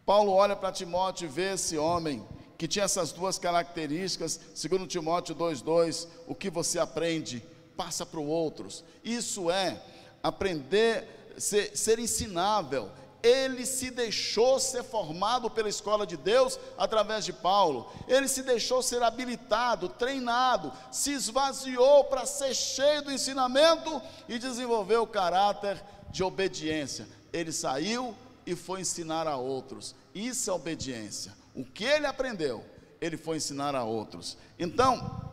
Paulo 0.06 0.34
olha 0.34 0.56
para 0.56 0.72
Timóteo 0.72 1.26
e 1.26 1.30
vê 1.30 1.54
esse 1.54 1.78
homem 1.78 2.28
que 2.58 2.68
tinha 2.68 2.86
essas 2.86 3.12
duas 3.12 3.40
características, 3.40 4.40
segundo 4.54 4.86
Timóteo 4.86 5.34
2,2, 5.34 6.08
o 6.28 6.36
que 6.36 6.50
você 6.50 6.78
aprende, 6.78 7.44
passa 7.76 8.06
para 8.06 8.20
os 8.20 8.28
outros. 8.28 8.84
Isso 9.04 9.50
é 9.50 9.82
aprender, 10.22 11.34
ser, 11.38 11.76
ser 11.76 11.98
ensinável, 11.98 12.92
ele 13.24 13.66
se 13.66 13.92
deixou 13.92 14.60
ser 14.60 14.84
formado 14.84 15.50
pela 15.50 15.70
escola 15.70 16.06
de 16.06 16.18
Deus 16.18 16.60
através 16.78 17.24
de 17.24 17.34
Paulo, 17.34 17.92
ele 18.08 18.28
se 18.28 18.42
deixou 18.42 18.82
ser 18.82 19.02
habilitado, 19.04 19.90
treinado, 19.90 20.72
se 20.92 21.12
esvaziou 21.12 22.06
para 22.06 22.26
ser 22.26 22.54
cheio 22.56 23.04
do 23.04 23.12
ensinamento 23.12 24.02
e 24.28 24.40
desenvolveu 24.40 25.04
o 25.04 25.08
caráter 25.08 25.82
de 26.10 26.24
obediência. 26.24 27.08
Ele 27.32 27.52
saiu 27.52 28.16
e 28.46 28.56
foi 28.56 28.82
ensinar 28.82 29.28
a 29.28 29.38
outros. 29.38 29.96
Isso 30.14 30.50
é 30.50 30.54
obediência. 30.54 31.34
O 31.56 31.64
que 31.64 31.84
ele 31.84 32.08
aprendeu, 32.08 32.66
ele 33.00 33.18
foi 33.18 33.38
ensinar 33.38 33.76
a 33.76 33.84
outros. 33.84 34.38
Então, 34.58 35.30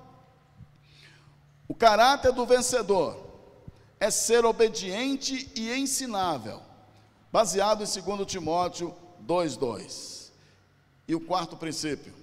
o 1.67 1.75
caráter 1.75 2.33
do 2.33 2.47
vencedor 2.47 3.27
é 4.01 4.11
ser 4.11 4.45
obediente 4.45 5.51
e 5.55 5.73
ensinável 5.73 6.68
baseado 7.31 7.83
em 7.83 8.03
2 8.03 8.27
Timóteo 8.27 8.95
2,2. 9.27 10.31
E 11.07 11.15
o 11.15 11.21
quarto 11.21 11.57
princípio, 11.57 12.15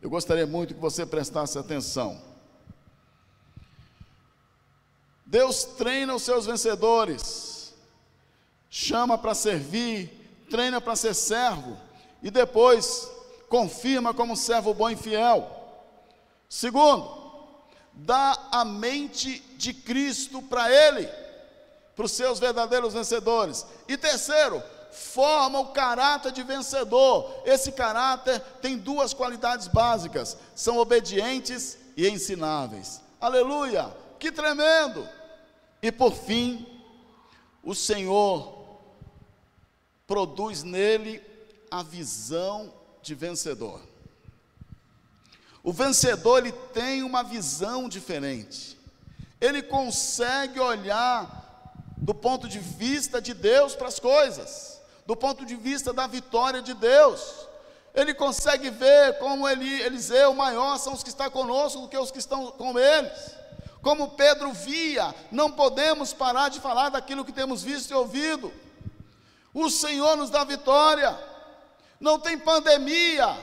eu 0.00 0.10
gostaria 0.10 0.46
muito 0.46 0.74
que 0.74 0.80
você 0.80 1.06
prestasse 1.06 1.58
atenção. 1.58 2.20
Deus 5.24 5.64
treina 5.64 6.14
os 6.14 6.22
seus 6.22 6.44
vencedores, 6.44 7.72
chama 8.68 9.16
para 9.16 9.34
servir, 9.34 10.44
treina 10.50 10.80
para 10.80 10.96
ser 10.96 11.14
servo, 11.14 11.78
e 12.22 12.30
depois 12.30 13.10
confirma 13.48 14.12
como 14.12 14.36
servo 14.36 14.74
bom 14.74 14.90
e 14.90 14.96
fiel. 14.96 15.50
Segundo, 16.48 17.08
dá 17.92 18.48
a 18.50 18.64
mente 18.64 19.40
de 19.56 19.72
Cristo 19.72 20.42
para 20.42 20.70
ele 20.70 21.21
para 21.94 22.06
os 22.06 22.12
seus 22.12 22.38
verdadeiros 22.38 22.94
vencedores. 22.94 23.66
E 23.86 23.96
terceiro, 23.96 24.62
forma 24.90 25.58
o 25.58 25.72
caráter 25.72 26.32
de 26.32 26.42
vencedor. 26.42 27.42
Esse 27.44 27.72
caráter 27.72 28.40
tem 28.60 28.76
duas 28.76 29.14
qualidades 29.14 29.68
básicas: 29.68 30.36
são 30.54 30.78
obedientes 30.78 31.78
e 31.96 32.08
ensináveis. 32.08 33.00
Aleluia! 33.20 33.94
Que 34.18 34.30
tremendo! 34.30 35.08
E 35.82 35.90
por 35.90 36.12
fim, 36.12 36.66
o 37.62 37.74
Senhor 37.74 38.62
produz 40.06 40.62
nele 40.62 41.22
a 41.70 41.82
visão 41.82 42.72
de 43.02 43.14
vencedor. 43.14 43.80
O 45.62 45.72
vencedor 45.72 46.38
ele 46.38 46.52
tem 46.52 47.02
uma 47.02 47.22
visão 47.22 47.88
diferente. 47.88 48.78
Ele 49.40 49.62
consegue 49.62 50.60
olhar 50.60 51.41
do 52.02 52.12
ponto 52.12 52.48
de 52.48 52.58
vista 52.58 53.22
de 53.22 53.32
Deus 53.32 53.76
para 53.76 53.86
as 53.86 54.00
coisas, 54.00 54.80
do 55.06 55.14
ponto 55.14 55.46
de 55.46 55.54
vista 55.54 55.92
da 55.92 56.04
vitória 56.04 56.60
de 56.60 56.74
Deus. 56.74 57.46
Ele 57.94 58.12
consegue 58.12 58.70
ver 58.70 59.18
como 59.18 59.48
ele, 59.48 59.80
Eliseu 59.82 60.34
maior 60.34 60.78
são 60.78 60.94
os 60.94 61.02
que 61.04 61.10
estão 61.10 61.30
conosco 61.30 61.82
do 61.82 61.88
que 61.88 61.96
os 61.96 62.10
que 62.10 62.18
estão 62.18 62.50
com 62.50 62.76
eles. 62.76 63.36
Como 63.80 64.10
Pedro 64.10 64.52
via, 64.52 65.14
não 65.30 65.52
podemos 65.52 66.12
parar 66.12 66.48
de 66.48 66.58
falar 66.58 66.88
daquilo 66.88 67.24
que 67.24 67.32
temos 67.32 67.62
visto 67.62 67.92
e 67.92 67.94
ouvido. 67.94 68.52
O 69.54 69.70
Senhor 69.70 70.16
nos 70.16 70.28
dá 70.28 70.42
vitória. 70.42 71.16
Não 72.00 72.18
tem 72.18 72.36
pandemia, 72.36 73.36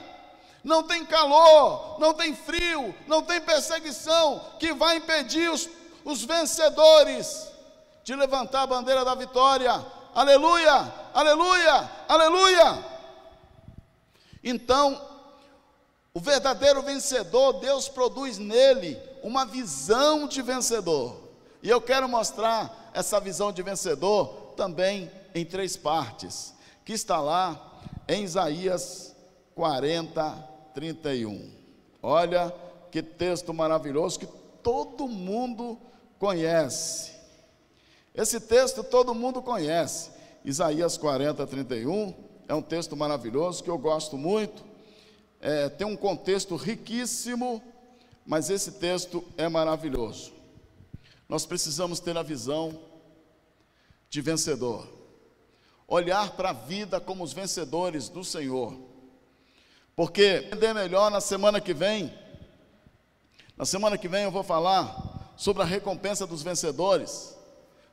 não 0.65 0.83
tem 0.83 1.05
calor, 1.05 1.97
não 1.97 2.13
tem 2.13 2.35
frio, 2.35 2.93
não 3.07 3.21
tem 3.21 3.39
perseguição 3.39 4.43
que 4.59 4.73
vai 4.73 4.97
impedir 4.97 5.49
os, 5.49 5.69
os 6.03 6.25
vencedores 6.25 7.48
de 8.09 8.15
levantar 8.15 8.63
a 8.63 8.67
bandeira 8.67 9.05
da 9.05 9.13
vitória. 9.13 9.85
Aleluia, 10.15 10.91
aleluia, 11.13 11.91
aleluia. 12.07 12.83
Então, 14.43 14.99
o 16.11 16.19
verdadeiro 16.19 16.81
vencedor, 16.81 17.59
Deus 17.59 17.87
produz 17.87 18.39
nele 18.39 18.99
uma 19.21 19.45
visão 19.45 20.27
de 20.27 20.41
vencedor. 20.41 21.29
E 21.61 21.69
eu 21.69 21.79
quero 21.79 22.09
mostrar 22.09 22.89
essa 22.95 23.19
visão 23.19 23.51
de 23.51 23.61
vencedor 23.61 24.53
também 24.57 25.11
em 25.35 25.45
três 25.45 25.77
partes, 25.77 26.55
que 26.83 26.93
está 26.93 27.21
lá 27.21 27.79
em 28.07 28.23
Isaías 28.23 29.15
40, 29.53 30.31
31. 30.73 31.53
Olha 32.01 32.51
que 32.89 33.03
texto 33.03 33.53
maravilhoso 33.53 34.17
que 34.17 34.27
todo 34.63 35.07
mundo 35.07 35.77
conhece. 36.17 37.18
Esse 38.13 38.39
texto 38.39 38.83
todo 38.83 39.15
mundo 39.15 39.41
conhece. 39.41 40.11
Isaías 40.43 40.97
40, 40.97 41.45
31 41.45 42.13
é 42.47 42.53
um 42.53 42.61
texto 42.61 42.95
maravilhoso 42.97 43.63
que 43.63 43.69
eu 43.69 43.77
gosto 43.77 44.17
muito. 44.17 44.63
É, 45.39 45.69
tem 45.69 45.85
um 45.85 45.95
contexto 45.95 46.55
riquíssimo, 46.55 47.61
mas 48.25 48.49
esse 48.49 48.73
texto 48.73 49.23
é 49.37 49.47
maravilhoso. 49.47 50.33
Nós 51.27 51.45
precisamos 51.45 51.99
ter 51.99 52.17
a 52.17 52.23
visão 52.23 52.79
de 54.09 54.19
vencedor, 54.21 54.87
olhar 55.87 56.31
para 56.31 56.49
a 56.49 56.53
vida 56.53 56.99
como 56.99 57.23
os 57.23 57.31
vencedores 57.31 58.09
do 58.09 58.23
Senhor, 58.23 58.75
porque 59.95 60.47
entender 60.47 60.73
melhor 60.73 61.11
na 61.11 61.21
semana 61.21 61.61
que 61.61 61.73
vem. 61.73 62.11
Na 63.55 63.65
semana 63.65 63.97
que 63.97 64.07
vem 64.07 64.23
eu 64.23 64.31
vou 64.31 64.43
falar 64.43 65.33
sobre 65.37 65.61
a 65.61 65.65
recompensa 65.65 66.25
dos 66.25 66.41
vencedores. 66.41 67.37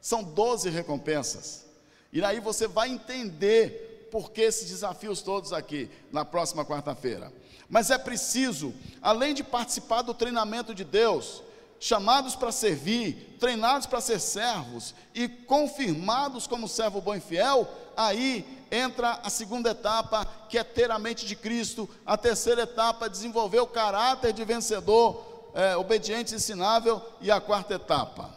São 0.07 0.23
12 0.23 0.71
recompensas. 0.71 1.64
E 2.12 2.25
aí 2.25 2.38
você 2.38 2.69
vai 2.69 2.88
entender 2.88 4.09
por 4.09 4.31
que 4.31 4.40
esses 4.40 4.71
desafios 4.71 5.21
todos 5.21 5.53
aqui 5.53 5.90
na 6.12 6.25
próxima 6.25 6.64
quarta-feira. 6.64 7.33
Mas 7.69 7.90
é 7.90 7.99
preciso, 7.99 8.73
além 9.03 9.35
de 9.35 9.42
participar 9.42 10.03
do 10.03 10.14
treinamento 10.14 10.73
de 10.73 10.85
Deus, 10.85 11.42
chamados 11.81 12.37
para 12.37 12.53
servir, 12.53 13.37
treinados 13.40 13.88
para 13.88 14.01
ser 14.01 14.21
servos 14.21 14.95
e 15.12 15.29
confirmados 15.29 16.47
como 16.47 16.69
servo 16.69 17.01
bom 17.01 17.16
e 17.16 17.21
fiel, 17.21 17.69
aí 17.97 18.64
entra 18.71 19.19
a 19.25 19.29
segunda 19.29 19.73
etapa, 19.73 20.25
que 20.49 20.57
é 20.57 20.62
ter 20.62 20.88
a 20.92 21.01
mente 21.01 21.27
de 21.27 21.35
Cristo, 21.35 21.90
a 22.07 22.16
terceira 22.16 22.62
etapa, 22.62 23.11
desenvolver 23.11 23.59
o 23.59 23.66
caráter 23.66 24.33
de 24.33 24.45
vencedor, 24.45 25.51
é, 25.53 25.77
obediente 25.77 26.33
e 26.33 26.37
ensinável, 26.37 27.03
e 27.21 27.29
a 27.29 27.40
quarta 27.40 27.75
etapa, 27.75 28.36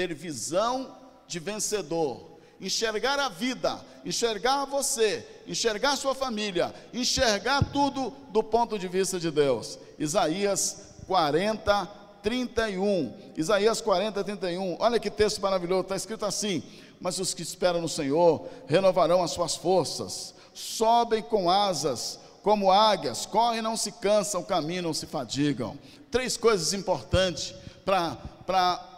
ter 0.00 0.14
visão 0.14 0.96
de 1.26 1.38
vencedor, 1.38 2.38
enxergar 2.58 3.18
a 3.18 3.28
vida, 3.28 3.78
enxergar 4.02 4.64
você, 4.64 5.26
enxergar 5.46 5.94
sua 5.94 6.14
família, 6.14 6.74
enxergar 6.94 7.70
tudo 7.70 8.10
do 8.30 8.42
ponto 8.42 8.78
de 8.78 8.88
vista 8.88 9.20
de 9.20 9.30
Deus. 9.30 9.78
Isaías 9.98 10.94
40, 11.06 11.86
31. 12.22 13.14
Isaías 13.36 13.82
40, 13.82 14.24
31. 14.24 14.76
Olha 14.80 14.98
que 14.98 15.10
texto 15.10 15.42
maravilhoso, 15.42 15.82
está 15.82 15.96
escrito 15.96 16.24
assim: 16.24 16.62
Mas 16.98 17.18
os 17.18 17.34
que 17.34 17.42
esperam 17.42 17.82
no 17.82 17.88
Senhor 17.88 18.48
renovarão 18.66 19.22
as 19.22 19.32
suas 19.32 19.54
forças, 19.54 20.34
sobem 20.54 21.22
com 21.22 21.50
asas 21.50 22.18
como 22.42 22.72
águias, 22.72 23.26
correm 23.26 23.60
não 23.60 23.76
se 23.76 23.92
cansam, 23.92 24.42
caminham, 24.42 24.84
não 24.84 24.94
se 24.94 25.04
fadigam. 25.04 25.78
Três 26.10 26.38
coisas 26.38 26.72
importantes 26.72 27.54
para 27.84 28.89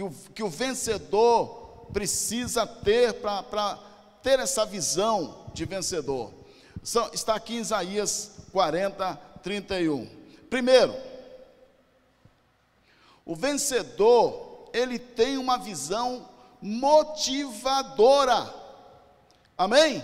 que 0.00 0.02
o, 0.02 0.10
que 0.34 0.42
o 0.42 0.48
vencedor 0.48 1.88
precisa 1.92 2.66
ter 2.66 3.12
para 3.14 3.78
ter 4.22 4.38
essa 4.38 4.64
visão 4.64 5.50
de 5.52 5.66
vencedor. 5.66 6.32
São, 6.82 7.10
está 7.12 7.34
aqui 7.34 7.56
em 7.56 7.60
Isaías 7.60 8.30
40, 8.50 9.14
31. 9.42 10.08
Primeiro, 10.48 10.94
o 13.26 13.36
vencedor, 13.36 14.70
ele 14.72 14.98
tem 14.98 15.36
uma 15.36 15.58
visão 15.58 16.26
motivadora. 16.62 18.54
Amém? 19.58 20.02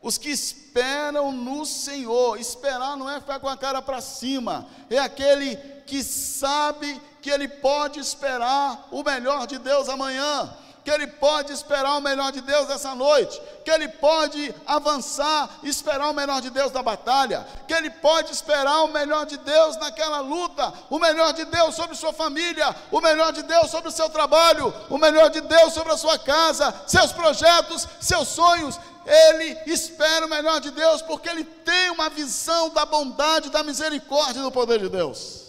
Os 0.00 0.16
que 0.16 0.30
esperam 0.30 1.32
no 1.32 1.66
Senhor, 1.66 2.40
esperar 2.40 2.96
não 2.96 3.10
é 3.10 3.20
ficar 3.20 3.40
com 3.40 3.48
a 3.48 3.58
cara 3.58 3.82
para 3.82 4.00
cima, 4.00 4.66
é 4.88 4.98
aquele 4.98 5.56
que 5.86 6.02
sabe 6.02 6.98
que 7.28 7.34
ele 7.34 7.46
pode 7.46 8.00
esperar 8.00 8.88
o 8.90 9.02
melhor 9.02 9.46
de 9.46 9.58
Deus 9.58 9.86
amanhã 9.90 10.48
que 10.82 10.90
ele 10.90 11.06
pode 11.06 11.52
esperar 11.52 11.98
o 11.98 12.00
melhor 12.00 12.32
de 12.32 12.40
Deus 12.40 12.70
essa 12.70 12.94
noite, 12.94 13.38
que 13.62 13.70
ele 13.70 13.88
pode 13.88 14.54
avançar 14.66 15.58
esperar 15.62 16.08
o 16.08 16.14
melhor 16.14 16.40
de 16.40 16.48
Deus 16.48 16.72
na 16.72 16.82
batalha, 16.82 17.46
que 17.66 17.74
ele 17.74 17.90
pode 17.90 18.32
esperar 18.32 18.84
o 18.84 18.88
melhor 18.88 19.26
de 19.26 19.36
Deus 19.36 19.76
naquela 19.76 20.20
luta, 20.20 20.72
o 20.88 20.98
melhor 20.98 21.34
de 21.34 21.44
Deus 21.44 21.74
sobre 21.74 21.94
sua 21.94 22.14
família, 22.14 22.74
o 22.90 23.02
melhor 23.02 23.34
de 23.34 23.42
Deus 23.42 23.70
sobre 23.70 23.88
o 23.90 23.92
seu 23.92 24.08
trabalho, 24.08 24.72
o 24.88 24.96
melhor 24.96 25.28
de 25.28 25.42
Deus 25.42 25.74
sobre 25.74 25.92
a 25.92 25.98
sua 25.98 26.18
casa, 26.18 26.74
seus 26.86 27.12
projetos, 27.12 27.86
seus 28.00 28.28
sonhos. 28.28 28.80
Ele 29.04 29.58
espera 29.66 30.24
o 30.24 30.30
melhor 30.30 30.58
de 30.58 30.70
Deus 30.70 31.02
porque 31.02 31.28
ele 31.28 31.44
tem 31.44 31.90
uma 31.90 32.08
visão 32.08 32.70
da 32.70 32.86
bondade, 32.86 33.50
da 33.50 33.62
misericórdia 33.62 34.40
e 34.40 34.42
do 34.42 34.50
poder 34.50 34.78
de 34.78 34.88
Deus. 34.88 35.47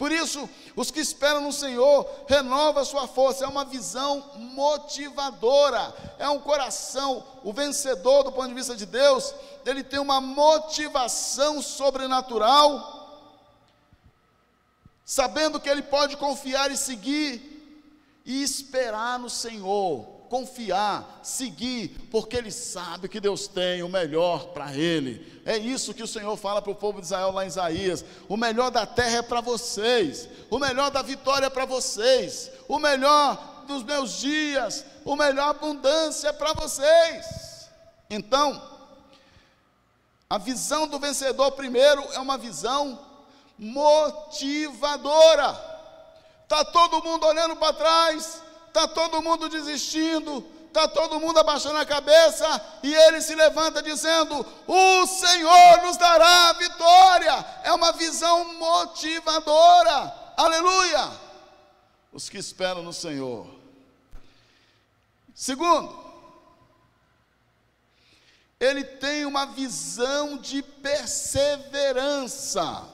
Por 0.00 0.10
isso, 0.10 0.48
os 0.74 0.90
que 0.90 0.98
esperam 0.98 1.42
no 1.42 1.52
Senhor 1.52 2.08
renova 2.26 2.86
sua 2.86 3.06
força, 3.06 3.44
é 3.44 3.46
uma 3.46 3.66
visão 3.66 4.30
motivadora, 4.34 5.94
é 6.18 6.26
um 6.26 6.40
coração, 6.40 7.22
o 7.44 7.52
vencedor 7.52 8.22
do 8.22 8.32
ponto 8.32 8.48
de 8.48 8.54
vista 8.54 8.74
de 8.74 8.86
Deus, 8.86 9.34
ele 9.66 9.84
tem 9.84 10.00
uma 10.00 10.18
motivação 10.18 11.60
sobrenatural, 11.60 13.28
sabendo 15.04 15.60
que 15.60 15.68
ele 15.68 15.82
pode 15.82 16.16
confiar 16.16 16.70
e 16.70 16.78
seguir 16.78 18.22
e 18.24 18.42
esperar 18.42 19.18
no 19.18 19.28
Senhor 19.28 20.19
confiar, 20.30 21.20
seguir, 21.24 22.08
porque 22.08 22.36
ele 22.36 22.52
sabe 22.52 23.08
que 23.08 23.20
Deus 23.20 23.48
tem 23.48 23.82
o 23.82 23.88
melhor 23.88 24.46
para 24.54 24.72
ele. 24.72 25.42
É 25.44 25.58
isso 25.58 25.92
que 25.92 26.04
o 26.04 26.06
Senhor 26.06 26.34
fala 26.36 26.62
para 26.62 26.70
o 26.70 26.74
povo 26.74 27.00
de 27.00 27.06
Israel 27.06 27.32
lá 27.32 27.44
em 27.44 27.48
Isaías: 27.48 28.04
o 28.28 28.36
melhor 28.36 28.70
da 28.70 28.86
terra 28.86 29.18
é 29.18 29.22
para 29.22 29.40
vocês, 29.40 30.28
o 30.48 30.58
melhor 30.58 30.90
da 30.90 31.02
vitória 31.02 31.46
é 31.46 31.50
para 31.50 31.64
vocês, 31.64 32.50
o 32.68 32.78
melhor 32.78 33.64
dos 33.66 33.82
meus 33.82 34.20
dias, 34.20 34.84
o 35.04 35.16
melhor 35.16 35.48
abundância 35.48 36.28
é 36.28 36.32
para 36.32 36.52
vocês. 36.52 37.68
Então, 38.08 38.62
a 40.28 40.38
visão 40.38 40.86
do 40.86 41.00
vencedor, 41.00 41.50
primeiro, 41.52 42.04
é 42.12 42.20
uma 42.20 42.38
visão 42.38 43.04
motivadora. 43.58 45.68
Está 46.44 46.64
todo 46.64 47.02
mundo 47.02 47.26
olhando 47.26 47.56
para 47.56 47.72
trás, 47.72 48.42
está 48.70 48.88
todo 48.88 49.20
mundo 49.20 49.48
desistindo, 49.48 50.44
está 50.68 50.88
todo 50.88 51.20
mundo 51.20 51.38
abaixando 51.38 51.78
a 51.78 51.84
cabeça, 51.84 52.46
e 52.82 52.94
ele 52.94 53.20
se 53.20 53.34
levanta 53.34 53.82
dizendo: 53.82 54.46
O 54.66 55.06
Senhor 55.06 55.82
nos 55.82 55.96
dará 55.96 56.48
a 56.48 56.52
vitória. 56.54 57.46
É 57.64 57.72
uma 57.72 57.92
visão 57.92 58.54
motivadora. 58.54 60.14
Aleluia! 60.36 61.10
Os 62.12 62.28
que 62.28 62.38
esperam 62.38 62.82
no 62.82 62.92
Senhor. 62.92 63.46
Segundo, 65.34 65.98
ele 68.58 68.84
tem 68.84 69.24
uma 69.24 69.46
visão 69.46 70.36
de 70.36 70.62
perseverança. 70.62 72.88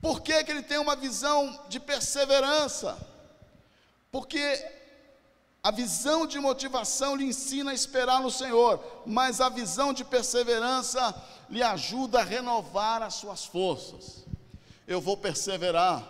Por 0.00 0.20
que, 0.20 0.44
que 0.44 0.50
ele 0.50 0.62
tem 0.62 0.78
uma 0.78 0.96
visão 0.96 1.64
de 1.68 1.80
perseverança? 1.80 3.13
Porque 4.14 4.64
a 5.60 5.72
visão 5.72 6.24
de 6.24 6.38
motivação 6.38 7.16
lhe 7.16 7.24
ensina 7.24 7.72
a 7.72 7.74
esperar 7.74 8.20
no 8.20 8.30
Senhor, 8.30 8.80
mas 9.04 9.40
a 9.40 9.48
visão 9.48 9.92
de 9.92 10.04
perseverança 10.04 11.12
lhe 11.50 11.60
ajuda 11.60 12.20
a 12.20 12.22
renovar 12.22 13.02
as 13.02 13.14
suas 13.14 13.44
forças. 13.44 14.24
Eu 14.86 15.00
vou 15.00 15.16
perseverar, 15.16 16.00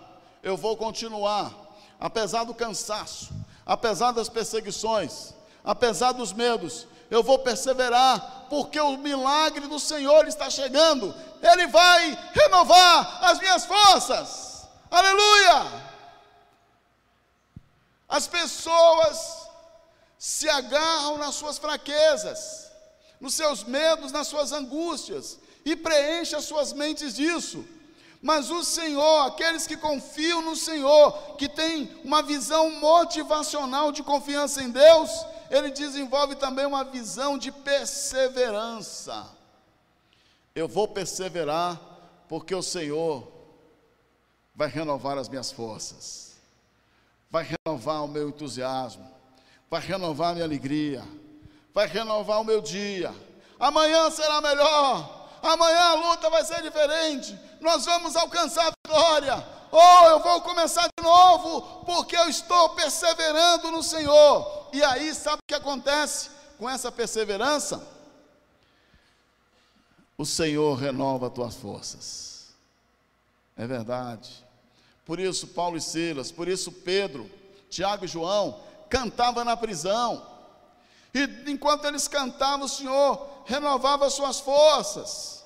eu 0.42 0.54
vou 0.54 0.76
continuar, 0.76 1.50
apesar 1.98 2.44
do 2.44 2.52
cansaço, 2.52 3.32
apesar 3.64 4.12
das 4.12 4.28
perseguições, 4.28 5.32
apesar 5.64 6.12
dos 6.12 6.30
medos, 6.30 6.86
eu 7.10 7.22
vou 7.22 7.38
perseverar, 7.38 8.48
porque 8.50 8.78
o 8.78 8.98
milagre 8.98 9.66
do 9.66 9.80
Senhor 9.80 10.28
está 10.28 10.50
chegando, 10.50 11.14
Ele 11.42 11.68
vai 11.68 12.18
renovar 12.34 13.24
as 13.24 13.38
minhas 13.38 13.64
forças. 13.64 14.68
Aleluia! 14.90 15.93
As 18.16 18.28
pessoas 18.28 19.48
se 20.16 20.48
agarram 20.48 21.18
nas 21.18 21.34
suas 21.34 21.58
fraquezas, 21.58 22.70
nos 23.20 23.34
seus 23.34 23.64
medos, 23.64 24.12
nas 24.12 24.28
suas 24.28 24.52
angústias, 24.52 25.36
e 25.64 25.74
preencha 25.74 26.40
suas 26.40 26.72
mentes 26.72 27.16
disso. 27.16 27.64
Mas 28.22 28.50
o 28.50 28.62
Senhor, 28.62 29.26
aqueles 29.26 29.66
que 29.66 29.76
confiam 29.76 30.40
no 30.42 30.54
Senhor, 30.54 31.34
que 31.36 31.48
têm 31.48 31.90
uma 32.04 32.22
visão 32.22 32.70
motivacional 32.78 33.90
de 33.90 34.04
confiança 34.04 34.62
em 34.62 34.70
Deus, 34.70 35.10
ele 35.50 35.72
desenvolve 35.72 36.36
também 36.36 36.66
uma 36.66 36.84
visão 36.84 37.36
de 37.36 37.50
perseverança. 37.50 39.28
Eu 40.54 40.68
vou 40.68 40.86
perseverar 40.86 41.80
porque 42.28 42.54
o 42.54 42.62
Senhor 42.62 43.26
vai 44.54 44.68
renovar 44.68 45.18
as 45.18 45.28
minhas 45.28 45.50
forças, 45.50 46.23
renovar 47.74 48.04
o 48.04 48.08
meu 48.08 48.28
entusiasmo, 48.28 49.10
vai 49.68 49.80
renovar 49.80 50.30
a 50.30 50.34
minha 50.34 50.44
alegria, 50.44 51.04
vai 51.72 51.86
renovar 51.86 52.40
o 52.40 52.44
meu 52.44 52.60
dia. 52.60 53.12
Amanhã 53.58 54.10
será 54.10 54.40
melhor, 54.40 55.28
amanhã 55.42 55.80
a 55.80 55.94
luta 55.94 56.30
vai 56.30 56.44
ser 56.44 56.62
diferente, 56.62 57.36
nós 57.60 57.84
vamos 57.84 58.14
alcançar 58.16 58.68
a 58.68 58.88
vitória. 58.88 59.54
Oh, 59.72 60.06
eu 60.06 60.20
vou 60.20 60.40
começar 60.42 60.82
de 60.82 61.04
novo, 61.04 61.84
porque 61.84 62.16
eu 62.16 62.28
estou 62.28 62.70
perseverando 62.70 63.72
no 63.72 63.82
Senhor. 63.82 64.68
E 64.72 64.82
aí, 64.84 65.12
sabe 65.12 65.38
o 65.38 65.46
que 65.48 65.54
acontece 65.54 66.30
com 66.58 66.70
essa 66.70 66.92
perseverança? 66.92 67.84
O 70.16 70.24
Senhor 70.24 70.74
renova 70.76 71.26
as 71.26 71.32
tuas 71.32 71.56
forças. 71.56 72.54
É 73.56 73.66
verdade. 73.66 74.44
Por 75.04 75.18
isso, 75.18 75.48
Paulo 75.48 75.76
e 75.76 75.80
Silas, 75.80 76.30
por 76.30 76.46
isso, 76.46 76.70
Pedro, 76.70 77.28
Tiago 77.74 78.04
e 78.04 78.08
João 78.08 78.60
cantavam 78.88 79.44
na 79.44 79.56
prisão. 79.56 80.24
E 81.12 81.50
enquanto 81.50 81.84
eles 81.84 82.06
cantavam, 82.06 82.66
o 82.66 82.68
Senhor 82.68 83.28
renovava 83.44 84.08
suas 84.10 84.38
forças. 84.38 85.44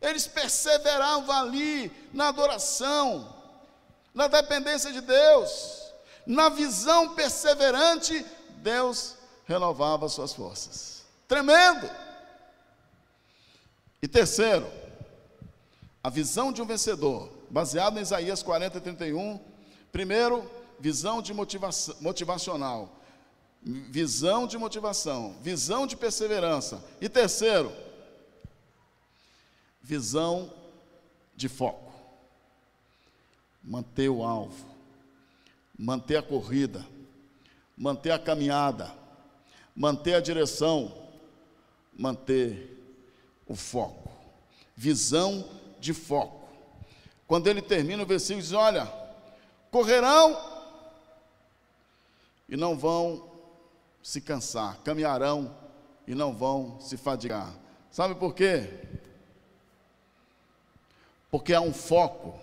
Eles 0.00 0.26
perseveravam 0.26 1.34
ali 1.34 1.92
na 2.12 2.28
adoração, 2.28 3.34
na 4.14 4.26
dependência 4.26 4.90
de 4.90 5.02
Deus, 5.02 5.92
na 6.26 6.48
visão 6.48 7.14
perseverante, 7.14 8.24
Deus 8.56 9.16
renovava 9.44 10.08
suas 10.08 10.32
forças. 10.32 11.04
Tremendo! 11.28 11.88
E 14.02 14.08
terceiro, 14.08 14.66
a 16.02 16.08
visão 16.08 16.50
de 16.50 16.62
um 16.62 16.66
vencedor, 16.66 17.30
baseado 17.50 17.98
em 17.98 18.02
Isaías 18.02 18.42
40, 18.42 18.80
31. 18.80 19.38
Primeiro, 19.92 20.50
visão 20.80 21.20
de 21.20 21.32
motivação, 21.34 21.94
motivacional. 22.00 22.96
Visão 23.62 24.46
de 24.46 24.56
motivação, 24.56 25.36
visão 25.42 25.86
de 25.86 25.94
perseverança. 25.94 26.82
E 26.98 27.10
terceiro, 27.10 27.70
visão 29.82 30.50
de 31.36 31.46
foco. 31.46 31.92
Manter 33.62 34.08
o 34.08 34.24
alvo, 34.24 34.64
manter 35.78 36.16
a 36.16 36.22
corrida, 36.22 36.86
manter 37.76 38.12
a 38.12 38.18
caminhada, 38.18 38.90
manter 39.76 40.14
a 40.14 40.20
direção, 40.20 40.90
manter 41.92 42.78
o 43.46 43.54
foco. 43.54 44.10
Visão 44.74 45.46
de 45.78 45.92
foco. 45.92 46.48
Quando 47.26 47.46
ele 47.46 47.60
termina 47.60 48.02
o 48.02 48.06
versículo, 48.06 48.40
diz: 48.40 48.52
Olha, 48.52 48.90
correrão 49.70 50.49
e 52.50 52.56
não 52.56 52.76
vão 52.76 53.30
se 54.02 54.20
cansar, 54.20 54.78
caminharão 54.82 55.54
e 56.06 56.14
não 56.14 56.34
vão 56.34 56.78
se 56.80 56.96
fadigar. 56.96 57.54
Sabe 57.90 58.14
por 58.16 58.34
quê? 58.34 58.68
Porque 61.30 61.54
há 61.54 61.60
um 61.60 61.72
foco, 61.72 62.34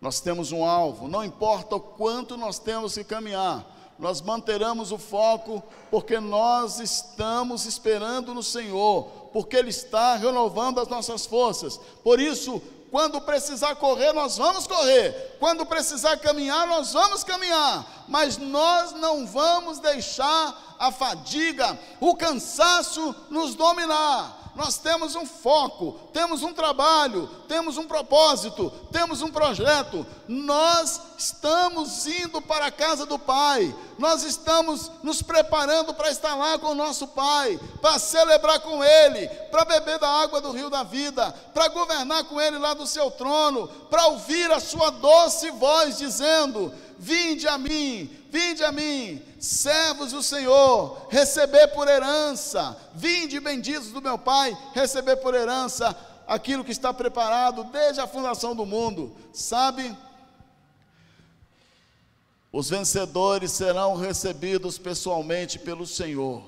nós 0.00 0.20
temos 0.20 0.52
um 0.52 0.64
alvo, 0.64 1.08
não 1.08 1.24
importa 1.24 1.76
o 1.76 1.80
quanto 1.80 2.36
nós 2.36 2.58
temos 2.60 2.94
que 2.94 3.02
caminhar, 3.02 3.66
nós 3.98 4.20
manteremos 4.20 4.92
o 4.92 4.98
foco, 4.98 5.62
porque 5.90 6.18
nós 6.18 6.78
estamos 6.78 7.64
esperando 7.64 8.34
no 8.34 8.42
Senhor, 8.42 9.04
porque 9.32 9.56
Ele 9.56 9.70
está 9.70 10.16
renovando 10.16 10.80
as 10.80 10.88
nossas 10.88 11.26
forças. 11.26 11.78
Por 12.02 12.20
isso, 12.20 12.60
quando 12.94 13.20
precisar 13.20 13.74
correr, 13.74 14.12
nós 14.12 14.36
vamos 14.36 14.68
correr. 14.68 15.36
Quando 15.40 15.66
precisar 15.66 16.16
caminhar, 16.16 16.64
nós 16.64 16.92
vamos 16.92 17.24
caminhar. 17.24 17.84
Mas 18.06 18.38
nós 18.38 18.92
não 18.92 19.26
vamos 19.26 19.80
deixar 19.80 20.76
a 20.78 20.92
fadiga, 20.92 21.76
o 21.98 22.14
cansaço 22.14 23.12
nos 23.28 23.56
dominar 23.56 24.43
nós 24.56 24.78
temos 24.78 25.16
um 25.16 25.26
foco, 25.26 25.98
temos 26.12 26.42
um 26.42 26.52
trabalho, 26.52 27.28
temos 27.48 27.76
um 27.76 27.84
propósito, 27.84 28.70
temos 28.92 29.20
um 29.20 29.30
projeto. 29.30 30.06
Nós 30.28 31.00
estamos 31.18 32.06
indo 32.06 32.40
para 32.40 32.66
a 32.66 32.70
casa 32.70 33.04
do 33.04 33.18
Pai, 33.18 33.74
nós 33.98 34.22
estamos 34.22 34.90
nos 35.02 35.22
preparando 35.22 35.92
para 35.92 36.10
estar 36.10 36.36
lá 36.36 36.56
com 36.56 36.68
o 36.68 36.74
nosso 36.74 37.08
Pai, 37.08 37.58
para 37.82 37.98
celebrar 37.98 38.60
com 38.60 38.82
Ele, 38.84 39.26
para 39.50 39.64
beber 39.64 39.98
da 39.98 40.08
água 40.08 40.40
do 40.40 40.52
rio 40.52 40.70
da 40.70 40.84
vida, 40.84 41.32
para 41.52 41.68
governar 41.68 42.24
com 42.24 42.40
Ele 42.40 42.58
lá 42.58 42.74
do 42.74 42.86
seu 42.86 43.10
trono, 43.10 43.66
para 43.90 44.06
ouvir 44.06 44.52
a 44.52 44.60
Sua 44.60 44.90
doce 44.90 45.50
voz 45.50 45.98
dizendo: 45.98 46.72
Vinde 46.96 47.48
a 47.48 47.58
mim, 47.58 48.08
vinde 48.34 48.64
a 48.64 48.72
mim, 48.72 49.22
servos 49.38 50.10
do 50.10 50.20
Senhor, 50.20 51.06
receber 51.08 51.68
por 51.68 51.86
herança, 51.86 52.76
vinde 52.92 53.38
benditos 53.38 53.92
do 53.92 54.02
meu 54.02 54.18
Pai, 54.18 54.58
receber 54.74 55.18
por 55.18 55.34
herança 55.34 55.96
aquilo 56.26 56.64
que 56.64 56.72
está 56.72 56.92
preparado 56.92 57.62
desde 57.62 58.00
a 58.00 58.08
fundação 58.08 58.56
do 58.56 58.66
mundo. 58.66 59.16
Sabe? 59.32 59.96
Os 62.50 62.68
vencedores 62.68 63.52
serão 63.52 63.94
recebidos 63.94 64.78
pessoalmente 64.78 65.56
pelo 65.56 65.86
Senhor 65.86 66.42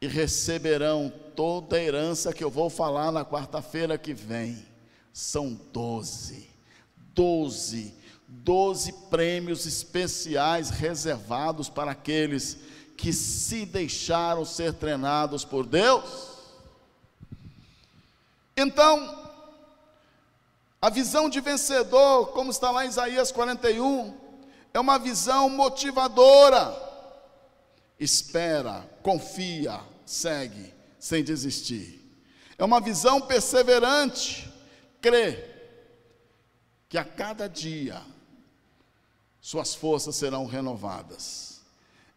e 0.00 0.08
receberão 0.08 1.12
toda 1.36 1.76
a 1.76 1.82
herança 1.82 2.32
que 2.32 2.42
eu 2.42 2.50
vou 2.50 2.68
falar 2.68 3.12
na 3.12 3.24
quarta-feira 3.24 3.96
que 3.96 4.12
vem. 4.12 4.66
São 5.12 5.54
doze, 5.72 6.50
doze 7.14 7.94
doze 8.44 8.92
prêmios 9.10 9.64
especiais 9.64 10.68
reservados 10.68 11.70
para 11.70 11.92
aqueles 11.92 12.58
que 12.94 13.12
se 13.12 13.64
deixaram 13.64 14.44
ser 14.44 14.74
treinados 14.74 15.44
por 15.44 15.66
Deus. 15.66 16.34
Então, 18.54 19.32
a 20.80 20.90
visão 20.90 21.28
de 21.30 21.40
vencedor, 21.40 22.28
como 22.28 22.50
está 22.50 22.70
lá 22.70 22.84
em 22.84 22.90
Isaías 22.90 23.32
41, 23.32 24.14
é 24.74 24.78
uma 24.78 24.98
visão 24.98 25.48
motivadora. 25.48 26.76
Espera, 27.98 28.86
confia, 29.02 29.80
segue, 30.04 30.74
sem 30.98 31.24
desistir. 31.24 32.00
É 32.58 32.64
uma 32.64 32.80
visão 32.80 33.22
perseverante, 33.22 34.52
crê 35.00 35.52
que 36.88 36.98
a 36.98 37.04
cada 37.04 37.48
dia 37.48 38.00
suas 39.44 39.74
forças 39.74 40.16
serão 40.16 40.46
renovadas. 40.46 41.60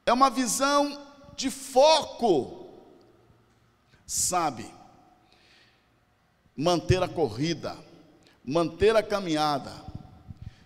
É 0.06 0.14
uma 0.14 0.30
visão 0.30 1.06
de 1.36 1.52
foco, 1.52 2.70
sabe? 4.06 4.66
Manter 6.56 7.04
a 7.04 7.08
corrida, 7.10 7.78
manter 8.46 8.96
a 8.96 9.04
caminhada, 9.04 9.74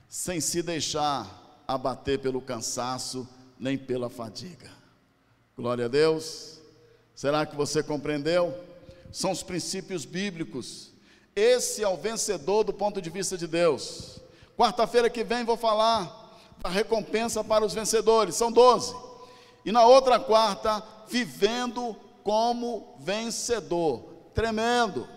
sem 0.07 0.39
se 0.39 0.61
deixar 0.61 1.63
abater 1.67 2.19
pelo 2.19 2.39
cansaço 2.39 3.27
nem 3.59 3.75
pela 3.75 4.07
fadiga. 4.07 4.69
Glória 5.57 5.85
a 5.85 5.89
Deus. 5.89 6.59
Será 7.15 7.43
que 7.43 7.55
você 7.55 7.81
compreendeu? 7.81 8.55
São 9.11 9.31
os 9.31 9.41
princípios 9.41 10.05
bíblicos. 10.05 10.91
Esse 11.35 11.83
é 11.83 11.87
o 11.87 11.97
vencedor 11.97 12.63
do 12.63 12.71
ponto 12.71 13.01
de 13.01 13.09
vista 13.09 13.35
de 13.35 13.47
Deus. 13.47 14.19
Quarta-feira 14.55 15.09
que 15.09 15.23
vem 15.23 15.43
vou 15.43 15.57
falar 15.57 16.20
a 16.63 16.69
recompensa 16.69 17.43
para 17.43 17.65
os 17.65 17.73
vencedores, 17.73 18.35
são 18.35 18.51
doze. 18.51 18.95
E 19.65 19.71
na 19.71 19.85
outra 19.85 20.19
quarta, 20.19 20.83
vivendo 21.07 21.95
como 22.23 22.95
vencedor. 22.99 24.03
Tremendo. 24.33 25.07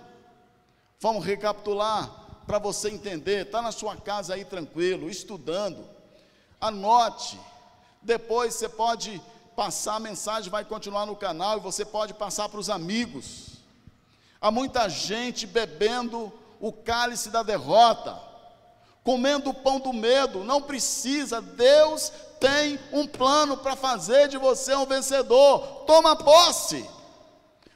Vamos 0.99 1.25
recapitular 1.25 2.43
para 2.47 2.59
você 2.59 2.91
entender. 2.91 3.47
Está 3.47 3.61
na 3.61 3.73
sua 3.73 3.97
casa 3.97 4.35
aí 4.35 4.45
tranquilo, 4.45 5.09
estudando. 5.09 5.85
Anote. 6.61 7.39
Depois 8.01 8.55
você 8.55 8.69
pode 8.69 9.21
passar 9.55 9.97
a 9.97 10.01
mensagem, 10.01 10.51
vai 10.51 10.65
continuar 10.65 11.07
no 11.07 11.17
canal 11.17 11.59
e 11.59 11.61
você 11.61 11.85
pode 11.85 12.13
passar 12.15 12.49
para 12.49 12.61
os 12.61 12.69
amigos. 12.69 13.59
Há 14.41 14.51
muita 14.51 14.89
gente 14.89 15.47
bebendo 15.47 16.33
o 16.61 16.73
cálice 16.73 17.31
da 17.31 17.43
derrota 17.43 18.34
comendo 19.05 19.51
o 19.51 19.55
pão 19.55 19.79
do 19.79 19.93
medo, 19.93 20.43
não 20.43 20.63
precisa, 20.63 21.43
Deus 21.43 22.11
tem 22.41 22.81
um 22.91 23.07
plano 23.07 23.59
para 23.59 23.77
fazer 23.77 24.29
de 24.29 24.39
você 24.39 24.75
um 24.75 24.87
vencedor. 24.87 25.85
Toma 25.87 26.17
posse, 26.17 26.89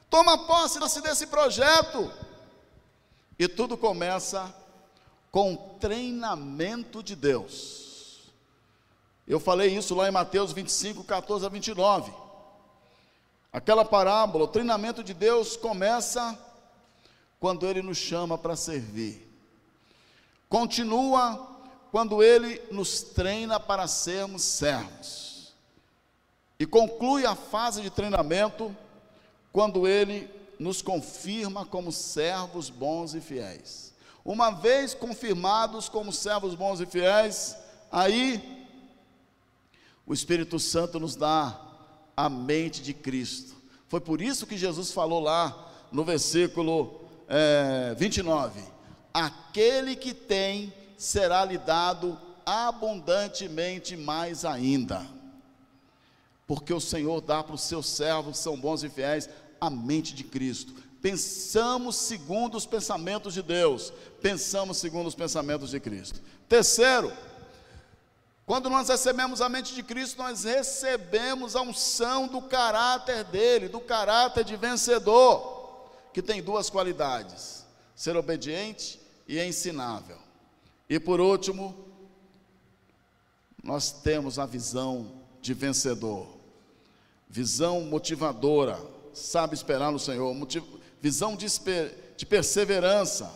toma 0.08 0.46
posse 0.46 0.80
desse 1.02 1.26
projeto. 1.26 2.10
E 3.38 3.46
tudo 3.46 3.76
começa 3.76 4.52
com 5.30 5.54
treinamento 5.78 7.02
de 7.02 7.14
Deus. 7.14 8.32
Eu 9.26 9.38
falei 9.38 9.76
isso 9.76 9.94
lá 9.94 10.08
em 10.08 10.10
Mateus 10.10 10.52
25, 10.52 11.04
14 11.04 11.44
a 11.44 11.48
29. 11.50 12.10
Aquela 13.52 13.84
parábola, 13.84 14.44
o 14.44 14.48
treinamento 14.48 15.04
de 15.04 15.12
Deus 15.12 15.56
começa 15.56 16.36
quando 17.38 17.66
Ele 17.66 17.82
nos 17.82 17.98
chama 17.98 18.38
para 18.38 18.56
servir. 18.56 19.27
Continua 20.48 21.56
quando 21.90 22.22
Ele 22.22 22.60
nos 22.70 23.02
treina 23.02 23.58
para 23.58 23.86
sermos 23.86 24.42
servos. 24.42 25.54
E 26.58 26.66
conclui 26.66 27.24
a 27.24 27.34
fase 27.34 27.82
de 27.82 27.90
treinamento 27.90 28.74
quando 29.52 29.86
Ele 29.86 30.28
nos 30.58 30.82
confirma 30.82 31.64
como 31.64 31.92
servos 31.92 32.68
bons 32.68 33.14
e 33.14 33.20
fiéis. 33.20 33.94
Uma 34.24 34.50
vez 34.50 34.92
confirmados 34.92 35.88
como 35.88 36.12
servos 36.12 36.54
bons 36.54 36.80
e 36.80 36.86
fiéis, 36.86 37.56
aí 37.90 38.66
o 40.06 40.12
Espírito 40.12 40.58
Santo 40.58 40.98
nos 40.98 41.14
dá 41.14 41.58
a 42.16 42.28
mente 42.28 42.82
de 42.82 42.92
Cristo. 42.92 43.54
Foi 43.86 44.00
por 44.00 44.20
isso 44.20 44.46
que 44.46 44.56
Jesus 44.56 44.90
falou 44.92 45.20
lá 45.20 45.70
no 45.92 46.04
versículo 46.04 47.00
é, 47.28 47.94
29: 47.96 48.60
Aquele 49.18 49.96
que 49.96 50.14
tem 50.14 50.72
será 50.96 51.44
lhe 51.44 51.58
dado 51.58 52.18
abundantemente 52.46 53.96
mais 53.96 54.44
ainda. 54.44 55.04
Porque 56.46 56.72
o 56.72 56.80
Senhor 56.80 57.20
dá 57.20 57.42
para 57.42 57.54
os 57.54 57.62
seus 57.62 57.86
servos 57.86 58.38
que 58.38 58.42
são 58.42 58.56
bons 58.56 58.82
e 58.82 58.88
fiéis 58.88 59.28
a 59.60 59.68
mente 59.68 60.14
de 60.14 60.24
Cristo. 60.24 60.72
Pensamos 61.02 61.96
segundo 61.96 62.56
os 62.56 62.64
pensamentos 62.64 63.34
de 63.34 63.42
Deus, 63.42 63.92
pensamos 64.22 64.78
segundo 64.78 65.06
os 65.06 65.14
pensamentos 65.14 65.70
de 65.70 65.78
Cristo. 65.78 66.20
Terceiro, 66.48 67.12
quando 68.46 68.70
nós 68.70 68.88
recebemos 68.88 69.40
a 69.40 69.48
mente 69.48 69.74
de 69.74 69.82
Cristo, 69.82 70.18
nós 70.18 70.44
recebemos 70.44 71.54
a 71.54 71.60
unção 71.60 72.26
do 72.26 72.40
caráter 72.40 73.24
dele, 73.24 73.68
do 73.68 73.80
caráter 73.80 74.42
de 74.44 74.56
vencedor, 74.56 75.90
que 76.14 76.22
tem 76.22 76.42
duas 76.42 76.70
qualidades: 76.70 77.66
ser 77.94 78.16
obediente 78.16 79.07
e 79.28 79.38
ensinável. 79.38 80.16
E 80.88 80.98
por 80.98 81.20
último, 81.20 81.76
nós 83.62 83.92
temos 83.92 84.38
a 84.38 84.46
visão 84.46 85.12
de 85.42 85.52
vencedor, 85.52 86.26
visão 87.28 87.82
motivadora, 87.82 88.80
sabe 89.12 89.54
esperar 89.54 89.92
no 89.92 89.98
Senhor, 89.98 90.34
visão 91.00 91.36
de, 91.36 91.46
de 92.16 92.24
perseverança, 92.24 93.30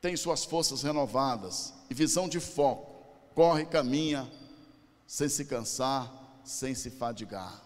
tem 0.00 0.16
suas 0.16 0.44
forças 0.44 0.82
renovadas, 0.82 1.74
e 1.90 1.94
visão 1.94 2.28
de 2.28 2.40
foco, 2.40 3.04
corre 3.34 3.64
caminha, 3.64 4.30
sem 5.06 5.28
se 5.28 5.44
cansar, 5.44 6.40
sem 6.44 6.74
se 6.74 6.90
fadigar. 6.90 7.62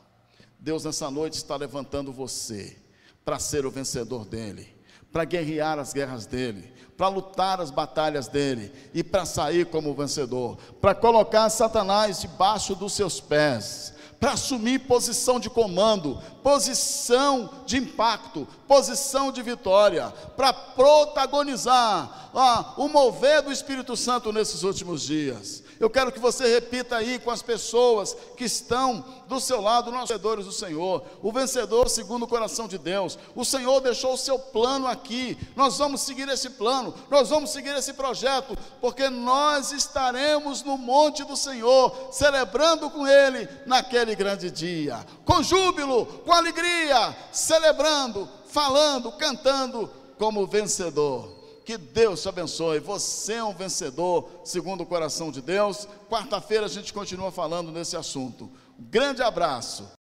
Deus 0.58 0.84
nessa 0.84 1.10
noite 1.10 1.34
está 1.34 1.56
levantando 1.56 2.12
você 2.12 2.76
para 3.24 3.38
ser 3.38 3.66
o 3.66 3.70
vencedor 3.70 4.24
dele, 4.24 4.75
para 5.16 5.24
guerrear 5.24 5.78
as 5.78 5.94
guerras 5.94 6.26
dele, 6.26 6.70
para 6.94 7.08
lutar 7.08 7.58
as 7.58 7.70
batalhas 7.70 8.28
dele 8.28 8.70
e 8.92 9.02
para 9.02 9.24
sair 9.24 9.64
como 9.64 9.94
vencedor, 9.94 10.58
para 10.78 10.94
colocar 10.94 11.48
Satanás 11.48 12.20
debaixo 12.20 12.74
dos 12.74 12.92
seus 12.92 13.18
pés 13.18 13.94
para 14.20 14.32
assumir 14.32 14.80
posição 14.80 15.38
de 15.38 15.50
comando, 15.50 16.20
posição 16.42 17.50
de 17.66 17.76
impacto, 17.76 18.48
posição 18.66 19.30
de 19.30 19.42
vitória, 19.42 20.08
para 20.36 20.54
protagonizar 20.54 22.30
o 22.78 22.88
mover 22.88 23.42
do 23.42 23.52
Espírito 23.52 23.94
Santo 23.94 24.32
nesses 24.32 24.62
últimos 24.62 25.02
dias. 25.02 25.62
Eu 25.78 25.90
quero 25.90 26.10
que 26.10 26.18
você 26.18 26.46
repita 26.52 26.96
aí 26.96 27.18
com 27.18 27.30
as 27.30 27.42
pessoas 27.42 28.16
que 28.36 28.44
estão 28.44 29.04
do 29.28 29.40
seu 29.40 29.60
lado, 29.60 29.90
nós 29.90 30.08
vencedores 30.08 30.46
do 30.46 30.52
Senhor, 30.52 31.02
o 31.22 31.32
vencedor 31.32 31.88
segundo 31.88 32.24
o 32.24 32.28
coração 32.28 32.66
de 32.66 32.78
Deus. 32.78 33.18
O 33.34 33.44
Senhor 33.44 33.80
deixou 33.80 34.14
o 34.14 34.18
seu 34.18 34.38
plano 34.38 34.86
aqui. 34.86 35.36
Nós 35.54 35.78
vamos 35.78 36.00
seguir 36.00 36.28
esse 36.28 36.50
plano, 36.50 36.94
nós 37.10 37.28
vamos 37.28 37.50
seguir 37.50 37.76
esse 37.76 37.92
projeto, 37.92 38.56
porque 38.80 39.08
nós 39.08 39.72
estaremos 39.72 40.62
no 40.62 40.78
monte 40.78 41.24
do 41.24 41.36
Senhor, 41.36 42.08
celebrando 42.10 42.88
com 42.88 43.06
Ele 43.06 43.48
naquele 43.66 44.14
grande 44.14 44.50
dia, 44.50 45.04
com 45.24 45.42
júbilo, 45.42 46.06
com 46.24 46.32
alegria, 46.32 47.14
celebrando, 47.32 48.28
falando, 48.46 49.12
cantando 49.12 49.90
como 50.18 50.46
vencedor. 50.46 51.35
Que 51.66 51.76
Deus 51.76 52.22
te 52.22 52.28
abençoe. 52.28 52.78
Você 52.78 53.32
é 53.32 53.44
um 53.44 53.52
vencedor, 53.52 54.30
segundo 54.44 54.84
o 54.84 54.86
coração 54.86 55.32
de 55.32 55.42
Deus. 55.42 55.88
Quarta-feira 56.08 56.66
a 56.66 56.68
gente 56.68 56.92
continua 56.92 57.32
falando 57.32 57.72
nesse 57.72 57.96
assunto. 57.96 58.48
Grande 58.78 59.20
abraço. 59.20 59.90